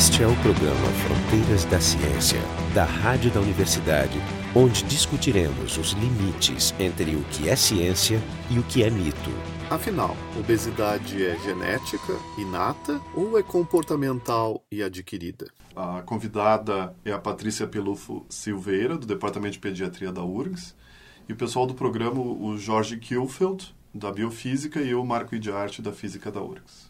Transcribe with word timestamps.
Este 0.00 0.22
é 0.22 0.26
o 0.26 0.34
programa 0.36 0.88
Fronteiras 1.04 1.66
da 1.66 1.78
Ciência, 1.78 2.40
da 2.72 2.84
Rádio 2.84 3.30
da 3.30 3.38
Universidade, 3.38 4.18
onde 4.56 4.82
discutiremos 4.84 5.76
os 5.76 5.90
limites 5.92 6.74
entre 6.80 7.14
o 7.14 7.22
que 7.24 7.50
é 7.50 7.54
ciência 7.54 8.18
e 8.50 8.58
o 8.58 8.62
que 8.62 8.82
é 8.82 8.88
mito. 8.88 9.30
Afinal, 9.68 10.16
obesidade 10.38 11.22
é 11.22 11.38
genética, 11.40 12.14
inata 12.38 12.98
ou 13.14 13.38
é 13.38 13.42
comportamental 13.42 14.64
e 14.72 14.82
adquirida? 14.82 15.48
A 15.76 16.00
convidada 16.00 16.96
é 17.04 17.12
a 17.12 17.18
Patrícia 17.18 17.66
Pelufo 17.66 18.24
Silveira, 18.30 18.96
do 18.96 19.06
Departamento 19.06 19.52
de 19.52 19.58
Pediatria 19.58 20.10
da 20.10 20.24
URGS, 20.24 20.74
e 21.28 21.34
o 21.34 21.36
pessoal 21.36 21.66
do 21.66 21.74
programa, 21.74 22.22
o 22.22 22.56
Jorge 22.56 22.96
Kielfeld, 22.96 23.74
da 23.94 24.10
Biofísica, 24.10 24.80
e 24.80 24.92
eu, 24.92 25.04
Marco 25.04 25.34
Idiarte, 25.34 25.82
da 25.82 25.92
Física 25.92 26.32
da 26.32 26.40
URGS. 26.40 26.89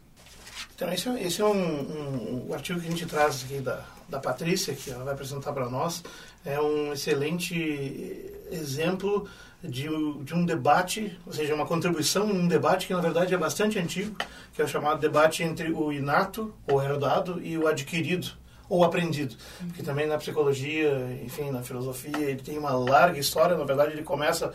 Então, 0.80 0.91
esse, 0.95 1.09
é, 1.11 1.23
esse 1.25 1.43
é 1.43 1.45
um, 1.45 1.52
um, 1.52 2.47
um, 2.48 2.55
artigo 2.55 2.80
que 2.80 2.87
a 2.87 2.91
gente 2.91 3.05
traz 3.05 3.45
aqui 3.45 3.61
da, 3.61 3.84
da 4.09 4.19
Patrícia, 4.19 4.75
que 4.75 4.91
ela 4.91 5.05
vai 5.05 5.12
apresentar 5.12 5.53
para 5.53 5.69
nós. 5.69 6.03
É 6.43 6.59
um 6.59 6.95
excelente 6.95 8.34
exemplo 8.51 9.29
de, 9.62 9.89
de 10.25 10.34
um 10.34 10.47
debate, 10.47 11.20
ou 11.27 11.34
seja, 11.34 11.55
uma 11.55 11.66
contribuição 11.66 12.25
um 12.25 12.48
debate 12.48 12.87
que, 12.87 12.95
na 12.95 13.01
verdade, 13.03 13.34
é 13.34 13.37
bastante 13.37 13.79
antigo, 13.79 14.16
que 14.55 14.62
é 14.62 14.65
o 14.65 14.69
chamado 14.69 14.98
debate 14.98 15.43
entre 15.43 15.70
o 15.70 15.93
inato, 15.93 16.55
ou 16.66 16.83
herdado, 16.83 17.42
e 17.45 17.59
o 17.59 17.67
adquirido, 17.67 18.28
ou 18.67 18.83
aprendido. 18.83 19.37
Que 19.75 19.83
também 19.83 20.06
na 20.06 20.17
psicologia, 20.17 21.20
enfim, 21.23 21.51
na 21.51 21.62
filosofia, 21.62 22.17
ele 22.20 22.41
tem 22.41 22.56
uma 22.56 22.73
larga 22.73 23.19
história. 23.19 23.55
Na 23.55 23.65
verdade, 23.65 23.92
ele 23.92 24.03
começa 24.03 24.51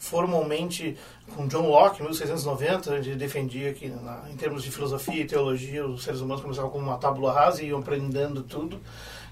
formalmente 0.00 0.96
com 1.36 1.46
John 1.46 1.68
Locke, 1.68 2.00
em 2.00 2.04
1690, 2.04 2.96
ele 2.96 3.14
defendia 3.16 3.72
que, 3.74 3.86
na, 3.86 4.24
em 4.32 4.34
termos 4.34 4.62
de 4.62 4.70
filosofia 4.70 5.22
e 5.22 5.26
teologia, 5.26 5.86
os 5.86 6.02
seres 6.02 6.20
humanos 6.20 6.42
começavam 6.42 6.70
como 6.70 6.86
uma 6.86 6.96
tábula 6.96 7.32
rasa 7.32 7.62
e 7.62 7.68
iam 7.68 7.80
aprendendo 7.80 8.42
tudo. 8.42 8.80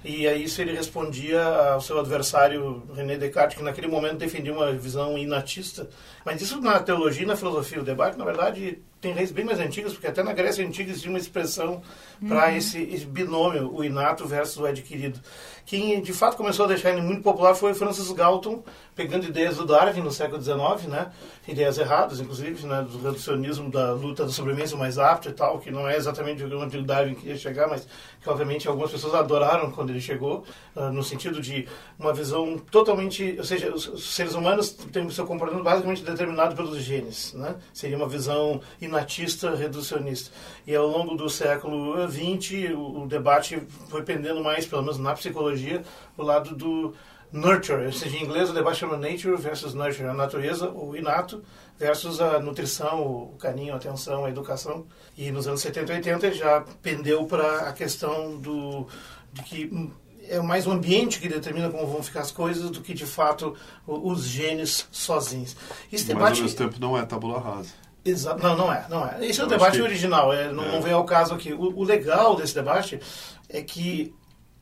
E 0.05 0.29
a 0.29 0.35
isso 0.35 0.61
ele 0.61 0.73
respondia 0.73 1.43
ao 1.43 1.81
seu 1.81 1.99
adversário 1.99 2.83
René 2.95 3.17
Descartes, 3.17 3.57
que 3.57 3.65
naquele 3.65 3.89
momento 3.89 4.19
defendia 4.19 4.53
uma 4.53 4.71
visão 4.73 5.17
inatista. 5.17 5.89
Mas 6.23 6.41
isso 6.43 6.61
na 6.61 6.79
teologia 6.79 7.23
e 7.25 7.27
na 7.27 7.35
filosofia, 7.35 7.81
o 7.81 7.85
debate, 7.85 8.19
na 8.19 8.25
verdade, 8.25 8.81
tem 9.01 9.13
raízes 9.13 9.33
bem 9.33 9.45
mais 9.45 9.61
antigas, 9.61 9.93
porque 9.93 10.07
até 10.07 10.23
na 10.23 10.33
Grécia 10.33 10.67
Antiga 10.67 10.91
existia 10.91 11.11
uma 11.11 11.19
expressão 11.19 11.83
para 12.27 12.49
uhum. 12.49 12.57
esse, 12.57 12.83
esse, 12.83 13.07
binômio, 13.07 13.73
o 13.73 13.85
inato 13.85 14.27
versus 14.27 14.59
o 14.59 14.67
adquirido. 14.67 15.21
Quem 15.65 16.01
de 16.01 16.13
fato 16.13 16.37
começou 16.37 16.65
a 16.65 16.69
deixar 16.69 16.91
ele 16.91 17.03
muito 17.03 17.23
popular 17.23 17.55
foi 17.55 17.75
Francis 17.75 18.11
Galton, 18.11 18.65
pegando 18.97 19.27
ideias 19.27 19.57
do 19.57 19.67
Darwin 19.67 20.01
no 20.01 20.11
século 20.11 20.43
XIX, 20.43 20.89
né? 20.89 21.13
ideias 21.47 21.79
erradas, 21.79 22.19
inclusive, 22.21 22.67
né? 22.67 22.83
do 22.83 22.99
reducionismo, 22.99 23.71
da 23.71 23.93
luta 23.93 24.25
da 24.25 24.33
sobrevivência 24.33 24.77
mais 24.77 24.99
apta 24.99 25.29
e 25.29 25.33
tal, 25.33 25.61
que 25.61 25.71
não 25.71 25.89
é 25.89 25.97
exatamente 25.97 26.43
onde 26.43 26.79
o 26.79 26.83
Darwin 26.83 27.15
queria 27.15 27.37
chegar, 27.37 27.69
mas 27.69 27.87
que 28.21 28.29
obviamente 28.29 28.67
algumas 28.67 28.91
pessoas 28.91 29.15
adoraram 29.15 29.71
quando 29.71 29.91
ele 29.91 30.01
chegou, 30.01 30.43
uh, 30.75 30.91
no 30.91 31.05
sentido 31.05 31.41
de 31.41 31.69
uma 31.99 32.13
visão 32.13 32.59
totalmente, 32.59 33.37
ou 33.39 33.45
seja, 33.45 33.73
os, 33.73 33.87
os 33.87 34.15
seres 34.15 34.35
humanos 34.35 34.71
têm 34.71 35.07
o 35.07 35.13
seu 35.13 35.27
comportamento 35.27 35.63
basicamente 35.63 36.03
determinado 36.03 36.57
pelos 36.57 36.77
genes, 36.79 37.35
né? 37.35 37.55
seria 37.73 37.97
uma 37.97 38.09
visão 38.09 38.61
inatista, 38.89 39.55
reducionista. 39.55 40.31
E 40.67 40.75
ao 40.75 40.87
longo 40.87 41.15
do 41.15 41.29
século 41.29 41.95
XX, 42.09 42.75
o, 42.75 43.03
o 43.03 43.07
debate 43.07 43.63
foi 43.89 44.03
pendendo 44.03 44.43
mais, 44.43 44.67
pelo 44.67 44.83
menos 44.83 44.99
na 44.99 45.15
psicologia, 45.15 45.83
o 46.17 46.23
lado 46.23 46.55
do 46.55 46.95
nurture, 47.31 47.87
ou 47.87 47.93
seja, 47.93 48.17
em 48.17 48.25
inglês 48.25 48.51
o 48.51 48.55
debate 48.55 48.79
chama 48.79 48.97
nature 48.97 49.37
versus 49.37 49.75
nurture, 49.75 50.09
a 50.09 50.15
natureza, 50.15 50.71
o 50.71 50.97
inato, 50.97 51.43
versus 51.79 52.21
a 52.21 52.41
nutrição, 52.41 53.03
o 53.03 53.37
carinho, 53.39 53.75
a 53.75 53.77
atenção, 53.77 54.25
a 54.25 54.31
educação. 54.31 54.87
E 55.17 55.31
nos 55.31 55.47
anos 55.47 55.61
70 55.61 55.93
e 55.93 55.97
80 55.97 56.33
já 56.33 56.65
pendeu 56.83 57.25
para 57.27 57.69
a 57.69 57.73
questão 57.73 58.37
do, 58.39 58.87
de 59.33 59.43
que 59.43 59.93
é 60.29 60.41
mais 60.41 60.67
o 60.67 60.71
ambiente 60.71 61.21
que 61.21 61.29
determina 61.29 61.71
como 61.71 61.87
vão 61.87 62.03
ficar 62.03 62.21
as 62.21 62.31
coisas 62.31 62.71
do 62.71 62.81
que, 62.81 62.93
de 62.93 63.07
fato, 63.07 63.55
os 63.87 64.25
genes 64.25 64.87
sozinhos. 64.91 65.57
Esse 65.93 66.05
Mas, 66.05 66.07
debate... 66.07 66.39
ao 66.39 66.43
mesmo 66.43 66.59
tempo, 66.59 66.77
não 66.79 66.99
é 66.99 67.05
tabula 67.05 67.41
rasa. 67.41 67.71
Exato. 68.09 68.43
Não, 68.43 68.57
não 68.57 68.73
é, 68.73 68.87
não 68.89 69.07
é. 69.07 69.25
Esse 69.25 69.41
é 69.41 69.45
o 69.45 69.47
debate 69.47 69.77
que... 69.77 69.83
original, 69.83 70.33
é, 70.33 70.51
não, 70.51 70.65
é. 70.65 70.73
não 70.73 70.83
vem 70.83 70.93
ao 70.93 71.05
caso 71.05 71.35
aqui. 71.35 71.53
O, 71.53 71.79
o 71.79 71.85
legal 71.85 72.37
desse 72.37 72.55
debate 72.55 73.01
é 73.49 73.63
que 73.63 74.15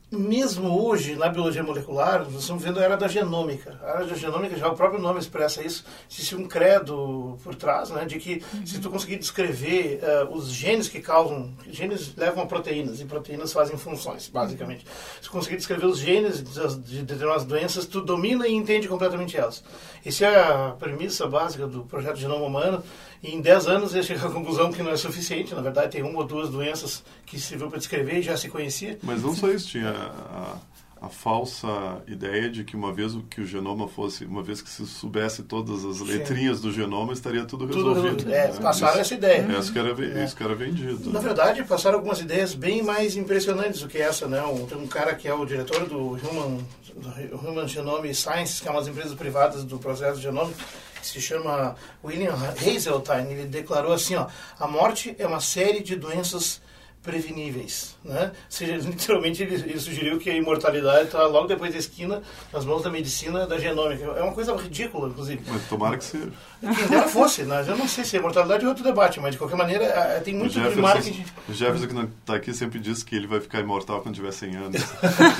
mesmo 0.09 0.81
hoje, 0.81 1.15
na 1.15 1.27
biologia 1.27 1.61
molecular, 1.61 2.23
nós 2.23 2.41
estamos 2.41 2.63
vendo 2.63 2.79
a 2.79 2.83
era 2.83 2.95
da 2.95 3.09
genômica. 3.09 3.77
A 3.83 3.89
era 3.89 4.05
da 4.05 4.15
genômica, 4.15 4.55
já 4.55 4.69
o 4.69 4.75
próprio 4.75 5.01
nome 5.01 5.19
expressa 5.19 5.61
isso, 5.61 5.83
existe 6.09 6.33
um 6.33 6.47
credo 6.47 7.37
por 7.43 7.53
trás, 7.55 7.89
né, 7.89 8.05
de 8.05 8.17
que 8.17 8.41
uhum. 8.53 8.65
se 8.65 8.79
tu 8.79 8.89
conseguir 8.89 9.17
descrever 9.17 9.99
uh, 10.01 10.33
os 10.33 10.47
genes 10.47 10.87
que 10.87 11.01
causam, 11.01 11.53
genes 11.69 12.15
levam 12.15 12.43
a 12.43 12.45
proteínas, 12.45 13.01
e 13.01 13.05
proteínas 13.05 13.51
fazem 13.51 13.77
funções, 13.77 14.29
basicamente. 14.29 14.85
Uhum. 14.85 15.21
Se 15.21 15.29
conseguir 15.29 15.57
descrever 15.57 15.85
os 15.85 15.99
genes 15.99 16.41
de 16.41 17.01
determinadas 17.01 17.43
doenças, 17.43 17.85
tu 17.85 17.99
domina 18.01 18.47
e 18.47 18.53
entende 18.53 18.87
completamente 18.87 19.35
elas. 19.35 19.61
Essa 20.07 20.25
é 20.25 20.35
a 20.39 20.75
premissa 20.79 21.27
básica 21.27 21.67
do 21.67 21.83
projeto 21.83 22.15
Genoma 22.15 22.45
Humano, 22.45 22.83
e 23.21 23.35
em 23.35 23.41
10 23.41 23.67
anos 23.67 23.93
ele 23.93 24.03
chegou 24.03 24.29
à 24.29 24.31
conclusão 24.31 24.71
que 24.71 24.81
não 24.81 24.91
é 24.91 24.95
suficiente. 24.95 25.53
Na 25.53 25.61
verdade, 25.61 25.91
tem 25.91 26.01
uma 26.01 26.19
ou 26.19 26.23
duas 26.23 26.49
doenças 26.49 27.03
que 27.25 27.37
se 27.37 27.57
viu 27.57 27.67
para 27.67 27.77
descrever 27.77 28.19
e 28.19 28.21
já 28.21 28.37
se 28.37 28.47
conhecia. 28.47 28.97
Mas 29.03 29.21
não 29.21 29.35
só 29.35 29.49
isso, 29.49 29.67
tinha 29.67 29.89
a, 29.89 30.55
a, 31.01 31.09
falsa 31.09 31.67
ideia 32.07 32.49
de 32.49 32.63
que 32.63 32.75
uma 32.75 32.93
vez 32.93 33.13
que 33.29 33.41
o 33.41 33.45
genoma 33.45 33.87
fosse, 33.87 34.25
uma 34.25 34.43
vez 34.43 34.61
que 34.61 34.69
se 34.69 34.85
soubesse 34.85 35.43
todas 35.43 35.83
as 35.85 35.99
letrinhas 35.99 36.57
Sim. 36.57 36.63
do 36.63 36.71
genoma, 36.71 37.13
estaria 37.13 37.45
tudo 37.45 37.65
resolvido. 37.65 38.17
Tudo, 38.17 38.33
é, 38.33 38.47
passaram 38.47 38.93
isso, 38.93 39.01
essa 39.01 39.13
ideia. 39.15 39.47
É, 39.49 39.59
isso 39.59 39.71
que 39.71 39.79
era, 39.79 39.89
é. 39.89 40.23
isso 40.23 40.35
que 40.35 40.43
era 40.43 40.55
vendido. 40.55 41.11
Na 41.11 41.19
verdade, 41.19 41.63
passaram 41.63 41.97
algumas 41.97 42.19
ideias 42.19 42.53
bem 42.53 42.81
mais 42.81 43.15
impressionantes 43.15 43.81
do 43.81 43.87
que 43.87 43.97
essa. 43.97 44.27
Né? 44.27 44.41
Um, 44.43 44.65
tem 44.65 44.77
um 44.77 44.87
cara 44.87 45.15
que 45.15 45.27
é 45.27 45.33
o 45.33 45.45
diretor 45.45 45.87
do 45.87 46.13
Human, 46.13 46.59
do 46.95 47.37
Human 47.37 47.67
Genome 47.67 48.13
Sciences, 48.13 48.59
que 48.59 48.67
é 48.67 48.71
uma 48.71 48.79
das 48.79 48.89
empresas 48.89 49.13
privadas 49.13 49.63
do 49.63 49.77
processo 49.77 50.19
genômico, 50.19 50.59
se 51.01 51.21
chama 51.21 51.75
William 52.03 52.33
Hazeltine, 52.33 53.33
ele 53.33 53.45
declarou 53.45 53.93
assim, 53.93 54.15
ó, 54.15 54.27
a 54.59 54.67
morte 54.67 55.15
é 55.17 55.25
uma 55.25 55.39
série 55.39 55.81
de 55.81 55.95
doenças 55.95 56.61
preveníveis, 57.07 57.95
né? 58.03 58.33
Seja, 58.49 58.75
literalmente 58.85 59.41
ele, 59.41 59.55
ele 59.55 59.79
sugeriu 59.79 60.19
que 60.19 60.29
a 60.29 60.35
imortalidade 60.35 61.05
está 61.05 61.25
logo 61.25 61.47
depois 61.47 61.71
da 61.71 61.79
esquina, 61.79 62.21
nas 62.51 62.65
mãos 62.65 62.83
da 62.83 62.89
medicina, 62.89 63.47
da 63.47 63.57
genômica. 63.57 64.03
É 64.03 64.21
uma 64.21 64.33
coisa 64.33 64.53
ridícula, 64.53 65.07
inclusive. 65.07 65.41
Mas 65.47 65.63
tomara 65.69 65.97
que 65.97 66.03
seja. 66.03 66.29
Quem 66.59 66.87
dera 66.87 67.07
fosse, 67.07 67.43
né? 67.43 67.63
Eu 67.65 67.77
não 67.77 67.87
sei 67.87 68.03
se 68.03 68.17
a 68.17 68.19
imortalidade 68.19 68.65
é 68.65 68.67
outro 68.67 68.83
debate, 68.83 69.21
mas 69.21 69.31
de 69.31 69.37
qualquer 69.37 69.55
maneira 69.55 69.85
é, 69.85 70.19
tem 70.19 70.33
muito 70.35 70.51
de 70.51 70.81
marketing. 70.81 71.23
O 71.47 71.53
Jefferson 71.53 71.87
que 71.87 72.09
está 72.19 72.35
aqui 72.35 72.53
sempre 72.53 72.77
diz 72.77 73.03
que 73.03 73.15
ele 73.15 73.27
vai 73.27 73.39
ficar 73.39 73.61
imortal 73.61 74.01
quando 74.01 74.15
tiver 74.15 74.33
100 74.33 74.55
anos. 74.57 74.81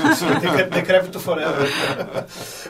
Decrépito 0.73 1.19
forever. 1.19 1.67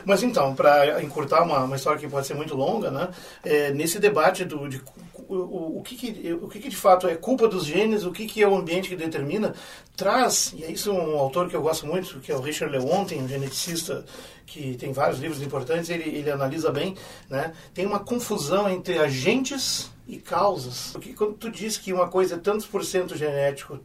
mas 0.04 0.24
então, 0.24 0.56
para 0.56 1.00
encurtar 1.02 1.44
uma, 1.44 1.60
uma 1.60 1.76
história 1.76 2.00
que 2.00 2.08
pode 2.08 2.26
ser 2.26 2.34
muito 2.34 2.56
longa, 2.56 2.90
né? 2.90 3.08
É, 3.44 3.70
nesse 3.72 4.00
debate 4.00 4.44
do, 4.44 4.68
de 4.68 4.82
o, 5.28 5.78
o, 5.78 5.82
que, 5.82 5.96
que, 5.96 6.32
o 6.32 6.48
que, 6.48 6.58
que 6.58 6.68
de 6.68 6.76
fato 6.76 7.06
é 7.06 7.14
culpa 7.14 7.46
dos 7.46 7.64
genes, 7.64 8.04
o 8.04 8.12
que, 8.12 8.26
que 8.26 8.42
é 8.42 8.48
o 8.48 8.56
ambiente 8.56 8.88
que 8.88 8.96
determina, 8.96 9.54
traz, 9.96 10.54
e 10.56 10.64
é 10.64 10.70
isso 10.70 10.92
um 10.92 11.18
autor 11.18 11.48
que 11.48 11.56
eu 11.56 11.62
gosto 11.62 11.86
muito, 11.86 12.20
que 12.20 12.32
é 12.32 12.34
o 12.34 12.40
Richard 12.40 12.76
Lewontin, 12.76 13.16
um 13.16 13.28
geneticista 13.28 14.04
que 14.46 14.76
tem 14.76 14.92
vários 14.92 15.20
livros 15.20 15.42
importantes, 15.42 15.90
ele, 15.90 16.04
ele 16.04 16.30
analisa 16.30 16.70
bem, 16.70 16.96
né? 17.28 17.52
tem 17.74 17.84
uma 17.84 17.98
confusão 17.98 18.68
entre 18.68 18.98
agentes 18.98 19.90
e 20.06 20.16
causas. 20.16 20.90
Porque 20.92 21.12
quando 21.12 21.34
tu 21.34 21.50
diz 21.50 21.76
que 21.76 21.92
uma 21.92 22.08
coisa 22.08 22.36
é 22.36 22.38
tantos 22.38 22.66
por 22.66 22.84
cento 22.84 23.14
genético, 23.14 23.78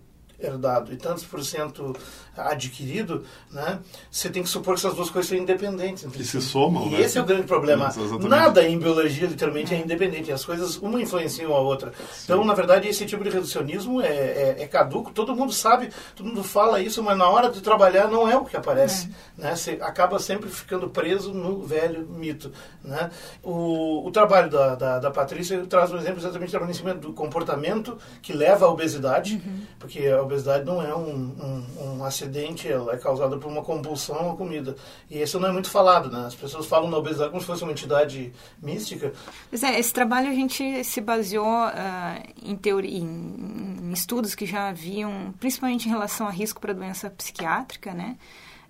herdado 0.46 0.94
e 0.94 0.98
tantos 0.98 1.24
por 1.24 1.44
cento 1.44 1.96
adquirido, 2.36 3.24
né, 3.52 3.80
você 4.10 4.30
tem 4.30 4.42
que 4.42 4.50
supor 4.50 4.74
que 4.74 4.80
essas 4.80 4.96
duas 4.96 5.10
coisas 5.10 5.30
são 5.30 5.38
independentes. 5.38 6.06
Que 6.06 6.24
se 6.24 6.42
somam, 6.42 6.88
e 6.88 6.92
né? 6.92 7.02
esse 7.02 7.18
é 7.18 7.22
o 7.22 7.26
grande 7.26 7.44
problema. 7.44 7.90
Nada 8.22 8.68
em 8.68 8.78
biologia, 8.78 9.28
literalmente, 9.28 9.74
é 9.74 9.78
independente. 9.78 10.32
As 10.32 10.44
coisas, 10.44 10.78
uma 10.78 11.02
influenciam 11.02 11.54
a 11.54 11.60
outra. 11.60 11.92
Sim. 11.92 12.24
Então, 12.26 12.44
na 12.44 12.54
verdade, 12.54 12.88
esse 12.88 13.06
tipo 13.06 13.24
de 13.24 13.30
reducionismo 13.30 14.02
é, 14.02 14.08
é, 14.08 14.56
é, 14.60 14.68
caduco. 14.68 15.12
Todo 15.12 15.36
mundo 15.36 15.54
sabe, 15.54 15.90
todo 16.16 16.28
mundo 16.28 16.44
fala 16.44 16.82
isso, 16.82 17.02
mas 17.04 17.18
na 17.18 17.28
hora 17.30 17.50
de 17.50 17.62
trabalhar 17.62 18.08
não 18.08 18.30
é 18.30 18.36
o 18.36 18.46
que 18.46 18.58
aparece. 18.58 19.10
É. 19.38 19.42
Né? 19.42 19.56
Você 19.56 19.78
acaba 19.82 20.20
sempre 20.20 20.50
ficando 20.50 20.90
preso 20.90 21.34
no 21.34 21.62
velho 21.64 22.08
mito. 22.08 22.52
Né? 22.84 23.10
O, 23.42 24.08
o 24.08 24.12
trabalho 24.12 24.50
da, 24.50 24.76
da, 24.76 25.00
da 25.00 25.12
Patrícia 25.12 25.64
traz 25.66 25.92
um 25.92 25.98
exemplo 25.98 26.20
exatamente 26.20 26.58
do 26.58 26.74
cima 26.74 26.94
do 26.94 27.14
comportamento 27.14 27.98
que 28.22 28.34
leva 28.34 28.66
à 28.66 28.70
obesidade, 28.70 29.36
uhum. 29.36 29.62
porque 29.80 30.08
a 30.08 30.22
obesidade 30.22 30.33
não 30.66 30.82
é 30.82 30.96
um, 30.96 31.66
um, 31.78 31.98
um 31.98 32.04
acidente 32.04 32.68
ela 32.68 32.94
é 32.94 32.98
causada 32.98 33.38
por 33.38 33.52
uma 33.52 33.62
compulsão 33.62 34.32
à 34.32 34.36
comida. 34.36 34.76
E 35.10 35.22
isso 35.22 35.40
não 35.40 35.50
é 35.50 35.52
muito 35.52 35.70
falado, 35.70 36.10
né? 36.10 36.26
As 36.26 36.36
pessoas 36.36 36.66
falam 36.66 36.90
na 36.90 36.98
obesidade 36.98 37.30
como 37.30 37.42
se 37.42 37.48
fosse 37.48 37.64
uma 37.64 37.72
entidade 37.72 38.34
mística. 38.62 39.14
Pois 39.50 39.64
é, 39.64 39.80
esse 39.80 39.94
trabalho 39.94 40.30
a 40.30 40.34
gente 40.34 40.84
se 40.84 41.02
baseou 41.02 41.46
uh, 41.46 42.34
em, 42.42 42.56
teoria, 42.56 42.98
em, 42.98 43.80
em, 43.82 43.92
estudos 43.94 44.36
que 44.36 44.46
já 44.46 44.70
haviam, 44.70 45.34
principalmente 45.40 45.88
em 45.88 45.92
relação 45.92 46.28
a 46.28 46.32
risco 46.32 46.60
para 46.60 46.74
doença 46.74 47.10
psiquiátrica, 47.10 47.94
né? 47.94 48.18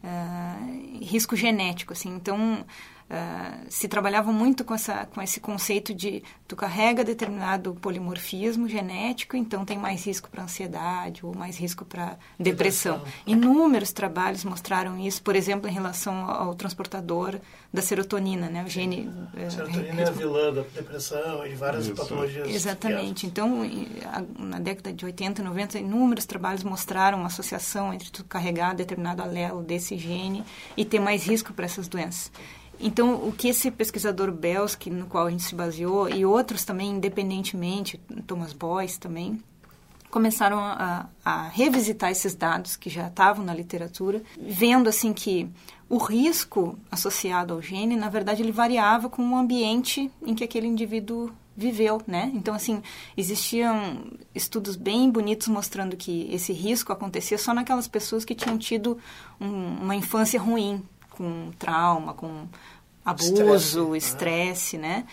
Uh, 0.04 1.04
risco 1.04 1.36
genético, 1.36 1.94
assim. 1.94 2.10
Então, 2.10 2.66
Uh, 3.14 3.66
se 3.70 3.88
trabalhava 3.88 4.32
muito 4.32 4.66
com, 4.66 4.74
essa, 4.74 5.06
com 5.06 5.22
esse 5.22 5.40
conceito 5.40 5.94
de 5.94 6.24
tu 6.48 6.56
carrega 6.56 7.04
determinado 7.04 7.76
polimorfismo 7.76 8.68
genético, 8.68 9.38
então 9.38 9.64
tem 9.64 9.78
mais 9.78 10.04
risco 10.04 10.28
para 10.32 10.42
ansiedade 10.42 11.24
ou 11.24 11.36
mais 11.36 11.56
risco 11.56 11.86
para 11.86 12.18
depressão. 12.40 12.98
depressão. 12.98 13.22
Inúmeros 13.28 13.92
trabalhos 13.92 14.44
mostraram 14.44 15.00
isso, 15.00 15.22
por 15.22 15.36
exemplo, 15.36 15.70
em 15.70 15.72
relação 15.72 16.28
ao 16.28 16.56
transportador 16.56 17.40
da 17.72 17.84
serotonina, 17.84 18.50
né? 18.50 18.64
O 18.64 18.68
gene... 18.68 19.08
A 19.46 19.50
serotonina 19.52 20.02
é, 20.02 20.06
é 20.06 20.08
a 20.08 20.12
vilã 20.12 20.52
da 20.52 20.62
depressão 20.62 21.46
e 21.46 21.54
várias 21.54 21.86
isso. 21.86 21.96
patologias. 21.96 22.50
Exatamente. 22.50 23.28
Então, 23.28 23.62
na 24.40 24.58
década 24.58 24.92
de 24.92 25.06
80, 25.06 25.44
90, 25.44 25.78
inúmeros 25.78 26.26
trabalhos 26.26 26.64
mostraram 26.64 27.20
uma 27.20 27.28
associação 27.28 27.94
entre 27.94 28.10
tu 28.10 28.24
carregar 28.24 28.74
determinado 28.74 29.22
alelo 29.22 29.62
desse 29.62 30.00
gene 30.00 30.44
e 30.76 30.84
ter 30.84 31.00
mais 31.00 31.28
risco 31.28 31.54
para 31.54 31.66
essas 31.66 31.88
doenças. 31.88 32.32
Então, 32.86 33.16
o 33.28 33.32
que 33.32 33.48
esse 33.48 33.72
pesquisador 33.72 34.30
Belsky, 34.30 34.90
no 34.90 35.06
qual 35.06 35.28
a 35.28 35.32
gente 35.32 35.44
se 35.44 35.56
baseou, 35.56 36.10
e 36.10 36.26
outros 36.26 36.66
também 36.66 36.92
independentemente, 36.92 37.98
Thomas 38.28 38.52
Boyce 38.52 39.00
também, 39.00 39.42
começaram 40.12 40.60
a, 40.60 41.08
a 41.24 41.48
revisitar 41.48 42.12
esses 42.12 42.36
dados 42.36 42.76
que 42.76 42.90
já 42.90 43.08
estavam 43.08 43.44
na 43.44 43.54
literatura, 43.54 44.22
vendo 44.38 44.90
assim 44.90 45.14
que 45.14 45.50
o 45.90 45.98
risco 45.98 46.78
associado 46.92 47.54
ao 47.54 47.62
gene, 47.62 47.96
na 47.96 48.10
verdade, 48.10 48.44
ele 48.44 48.52
variava 48.52 49.10
com 49.10 49.24
o 49.28 49.36
ambiente 49.38 50.12
em 50.22 50.36
que 50.36 50.44
aquele 50.44 50.68
indivíduo 50.68 51.32
viveu, 51.56 52.02
né? 52.08 52.32
Então, 52.34 52.54
assim, 52.54 52.82
existiam 53.16 54.08
estudos 54.34 54.76
bem 54.76 55.10
bonitos 55.10 55.48
mostrando 55.48 55.96
que 55.96 56.28
esse 56.32 56.52
risco 56.52 56.92
acontecia 56.92 57.38
só 57.38 57.54
naquelas 57.54 57.88
pessoas 57.88 58.26
que 58.26 58.36
tinham 58.36 58.58
tido 58.58 58.98
um, 59.40 59.76
uma 59.84 59.96
infância 59.96 60.40
ruim, 60.40 60.84
com 61.14 61.52
trauma, 61.58 62.14
com 62.14 62.48
abuso, 63.06 63.96
estresse, 63.96 64.78
né? 64.78 65.06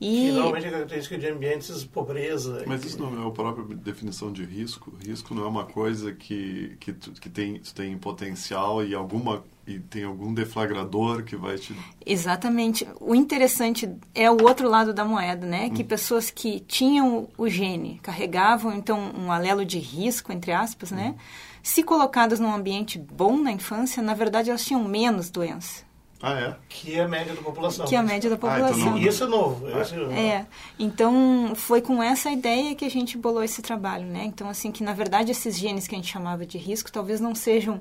E... 0.00 0.30
Finalmente 0.30 0.66
a 0.66 0.70
característica 0.70 1.18
de 1.18 1.26
ambientes 1.26 1.84
pobreza. 1.84 2.62
Mas 2.66 2.84
isso 2.84 3.00
não 3.00 3.24
é 3.24 3.26
a 3.26 3.30
própria 3.30 3.64
definição 3.76 4.30
de 4.30 4.44
risco? 4.44 4.92
Risco 5.04 5.34
não 5.34 5.44
é 5.44 5.48
uma 5.48 5.64
coisa 5.64 6.12
que, 6.12 6.76
que, 6.78 6.92
tu, 6.92 7.12
que 7.12 7.30
tem, 7.30 7.58
tu 7.60 7.74
tem 7.74 7.96
potencial 7.96 8.84
e 8.84 8.94
alguma 8.94 9.42
e 9.66 9.80
tem 9.80 10.04
algum 10.04 10.32
deflagrador 10.32 11.24
que 11.24 11.34
vai 11.34 11.56
te... 11.56 11.74
Exatamente. 12.04 12.86
O 13.00 13.16
interessante 13.16 13.90
é 14.14 14.30
o 14.30 14.40
outro 14.44 14.68
lado 14.68 14.94
da 14.94 15.04
moeda, 15.04 15.44
né? 15.44 15.66
Hum. 15.66 15.74
Que 15.74 15.82
pessoas 15.82 16.30
que 16.30 16.60
tinham 16.60 17.28
o 17.36 17.48
gene, 17.48 17.98
carregavam, 18.00 18.72
então, 18.72 19.10
um 19.18 19.32
alelo 19.32 19.64
de 19.64 19.78
risco, 19.78 20.32
entre 20.32 20.52
aspas, 20.52 20.92
né? 20.92 21.08
hum. 21.08 21.12
né? 21.12 21.18
Se 21.66 21.82
colocadas 21.82 22.38
num 22.38 22.54
ambiente 22.54 22.96
bom 22.96 23.36
na 23.36 23.50
infância, 23.50 24.00
na 24.00 24.14
verdade, 24.14 24.50
elas 24.50 24.64
tinham 24.64 24.84
menos 24.84 25.30
doença. 25.30 25.82
Ah, 26.22 26.38
é? 26.38 26.56
Que 26.68 26.94
é 26.94 27.02
a 27.02 27.08
média 27.08 27.34
da 27.34 27.42
população. 27.42 27.86
Que 27.86 27.96
é 27.96 27.98
a 27.98 28.04
média 28.04 28.30
da 28.30 28.36
população. 28.36 28.68
Ah, 28.68 28.78
então 28.78 28.90
não... 28.92 28.98
Isso 28.98 29.24
é. 29.24 29.74
Ah. 29.74 29.82
Isso 29.82 29.94
é, 29.94 29.98
novo. 29.98 30.12
é. 30.12 30.46
Então, 30.78 31.54
foi 31.56 31.82
com 31.82 32.00
essa 32.00 32.30
ideia 32.30 32.72
que 32.76 32.84
a 32.84 32.88
gente 32.88 33.18
bolou 33.18 33.42
esse 33.42 33.62
trabalho, 33.62 34.06
né? 34.06 34.22
Então, 34.24 34.48
assim, 34.48 34.70
que 34.70 34.84
na 34.84 34.92
verdade 34.92 35.32
esses 35.32 35.58
genes 35.58 35.88
que 35.88 35.96
a 35.96 35.98
gente 35.98 36.06
chamava 36.06 36.46
de 36.46 36.56
risco 36.56 36.90
talvez 36.92 37.20
não 37.20 37.34
sejam 37.34 37.80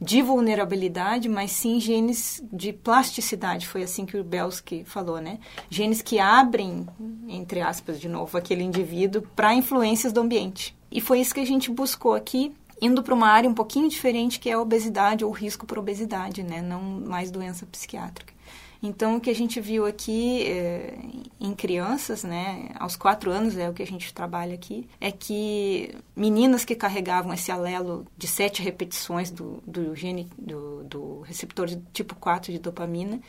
de 0.00 0.22
vulnerabilidade, 0.22 1.28
mas 1.28 1.50
sim 1.50 1.78
genes 1.78 2.42
de 2.50 2.72
plasticidade. 2.72 3.68
Foi 3.68 3.82
assim 3.82 4.06
que 4.06 4.16
o 4.16 4.24
Belsky 4.24 4.82
falou, 4.86 5.20
né? 5.20 5.40
Genes 5.68 6.00
que 6.00 6.18
abrem, 6.18 6.86
entre 7.28 7.60
aspas, 7.60 8.00
de 8.00 8.08
novo, 8.08 8.38
aquele 8.38 8.62
indivíduo 8.62 9.20
para 9.36 9.54
influências 9.54 10.10
do 10.10 10.22
ambiente. 10.22 10.74
E 10.90 11.02
foi 11.02 11.20
isso 11.20 11.34
que 11.34 11.40
a 11.40 11.46
gente 11.46 11.70
buscou 11.70 12.14
aqui 12.14 12.54
indo 12.80 13.02
para 13.02 13.14
uma 13.14 13.28
área 13.28 13.48
um 13.48 13.54
pouquinho 13.54 13.88
diferente 13.88 14.38
que 14.38 14.50
é 14.50 14.52
a 14.52 14.60
obesidade 14.60 15.24
ou 15.24 15.30
risco 15.30 15.66
por 15.66 15.78
obesidade, 15.78 16.42
né? 16.42 16.60
Não 16.60 16.80
mais 16.80 17.30
doença 17.30 17.66
psiquiátrica. 17.66 18.36
Então, 18.82 19.16
o 19.16 19.20
que 19.20 19.30
a 19.30 19.34
gente 19.34 19.60
viu 19.60 19.86
aqui 19.86 20.42
é, 20.42 20.94
em 21.40 21.54
crianças, 21.54 22.22
né, 22.22 22.68
aos 22.78 22.94
quatro 22.94 23.30
anos 23.30 23.56
é 23.56 23.68
o 23.68 23.72
que 23.72 23.82
a 23.82 23.86
gente 23.86 24.12
trabalha 24.12 24.54
aqui, 24.54 24.86
é 25.00 25.10
que 25.10 25.94
meninas 26.14 26.64
que 26.64 26.74
carregavam 26.74 27.32
esse 27.32 27.50
alelo 27.50 28.06
de 28.16 28.28
sete 28.28 28.62
repetições 28.62 29.30
do, 29.30 29.62
do 29.66 29.94
gene, 29.96 30.28
do, 30.38 30.84
do 30.84 31.20
receptor 31.22 31.66
de 31.66 31.76
tipo 31.92 32.14
4 32.16 32.52
de 32.52 32.58
dopamina, 32.58 33.20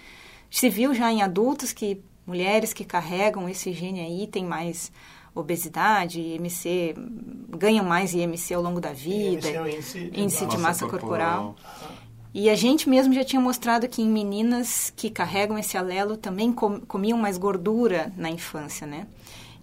se 0.52 0.70
viu 0.70 0.94
já 0.94 1.12
em 1.12 1.22
adultos 1.22 1.72
que 1.72 2.02
mulheres 2.26 2.74
que 2.74 2.84
carregam 2.84 3.48
esse 3.48 3.72
gene 3.72 4.02
aí 4.02 4.28
têm 4.28 4.46
mais 4.46 4.92
obesidade, 5.40 6.20
IMC, 6.20 6.96
ganham 7.58 7.86
mais 7.86 8.14
IMC 8.14 8.54
ao 8.54 8.62
longo 8.62 8.82
da 8.82 8.94
vida, 8.94 9.48
é 9.48 9.76
índice, 9.76 10.12
índice 10.14 10.46
de 10.46 10.58
massa, 10.58 10.86
massa 10.86 10.88
corporal. 10.88 11.56
corporal. 11.56 12.08
E 12.34 12.50
a 12.50 12.56
gente 12.56 12.88
mesmo 12.88 13.14
já 13.14 13.24
tinha 13.24 13.42
mostrado 13.42 13.88
que 13.88 14.02
em 14.02 14.08
meninas 14.08 14.94
que 14.96 15.10
carregam 15.10 15.58
esse 15.58 15.78
alelo 15.78 16.16
também 16.16 16.52
comiam 16.54 17.18
mais 17.18 17.38
gordura 17.38 18.14
na 18.16 18.30
infância, 18.30 18.86
né? 18.86 19.08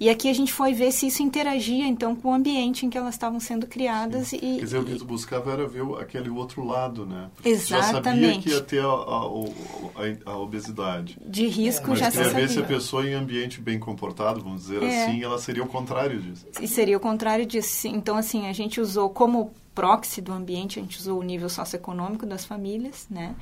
E 0.04 0.10
aqui 0.10 0.28
a 0.28 0.34
gente 0.34 0.52
foi 0.52 0.74
ver 0.74 0.92
se 0.92 1.06
isso 1.06 1.22
interagia, 1.22 1.86
então, 1.86 2.14
com 2.14 2.28
o 2.28 2.34
ambiente 2.34 2.84
em 2.84 2.90
que 2.90 2.98
elas 2.98 3.14
estavam 3.14 3.40
sendo 3.40 3.66
criadas. 3.66 4.34
E, 4.34 4.38
Quer 4.38 4.64
dizer, 4.64 4.78
o 4.78 4.84
que 4.84 4.96
tu 4.96 5.04
buscava 5.06 5.50
era 5.50 5.66
ver 5.66 5.82
aquele 5.98 6.28
outro 6.28 6.62
lado, 6.62 7.06
né? 7.06 7.30
Porque 7.34 7.48
Exatamente. 7.48 7.94
já 7.94 8.02
sabia 8.02 8.38
que 8.38 8.50
ia 8.50 8.60
ter 8.60 8.84
a, 8.84 8.86
a, 8.86 10.28
a, 10.28 10.32
a 10.32 10.36
obesidade. 10.36 11.16
De 11.24 11.46
risco 11.46 11.94
é. 11.94 11.96
já 11.96 12.10
se 12.10 12.18
sabia. 12.18 12.34
ver 12.34 12.50
se 12.50 12.58
a 12.58 12.64
pessoa 12.64 13.08
em 13.08 13.14
ambiente 13.14 13.62
bem 13.62 13.78
comportado, 13.78 14.42
vamos 14.42 14.64
dizer 14.64 14.82
é. 14.82 15.06
assim, 15.06 15.22
ela 15.22 15.38
seria 15.38 15.62
o 15.62 15.68
contrário 15.68 16.20
disso. 16.20 16.44
E 16.60 16.68
seria 16.68 16.98
o 16.98 17.00
contrário 17.00 17.46
disso. 17.46 17.88
Então, 17.88 18.18
assim, 18.18 18.46
a 18.46 18.52
gente 18.52 18.82
usou 18.82 19.08
como 19.08 19.54
proxy 19.74 20.20
do 20.20 20.34
ambiente, 20.34 20.78
a 20.78 20.82
gente 20.82 20.98
usou 20.98 21.18
o 21.18 21.22
nível 21.22 21.48
socioeconômico 21.48 22.26
das 22.26 22.44
famílias, 22.44 23.06
né? 23.08 23.34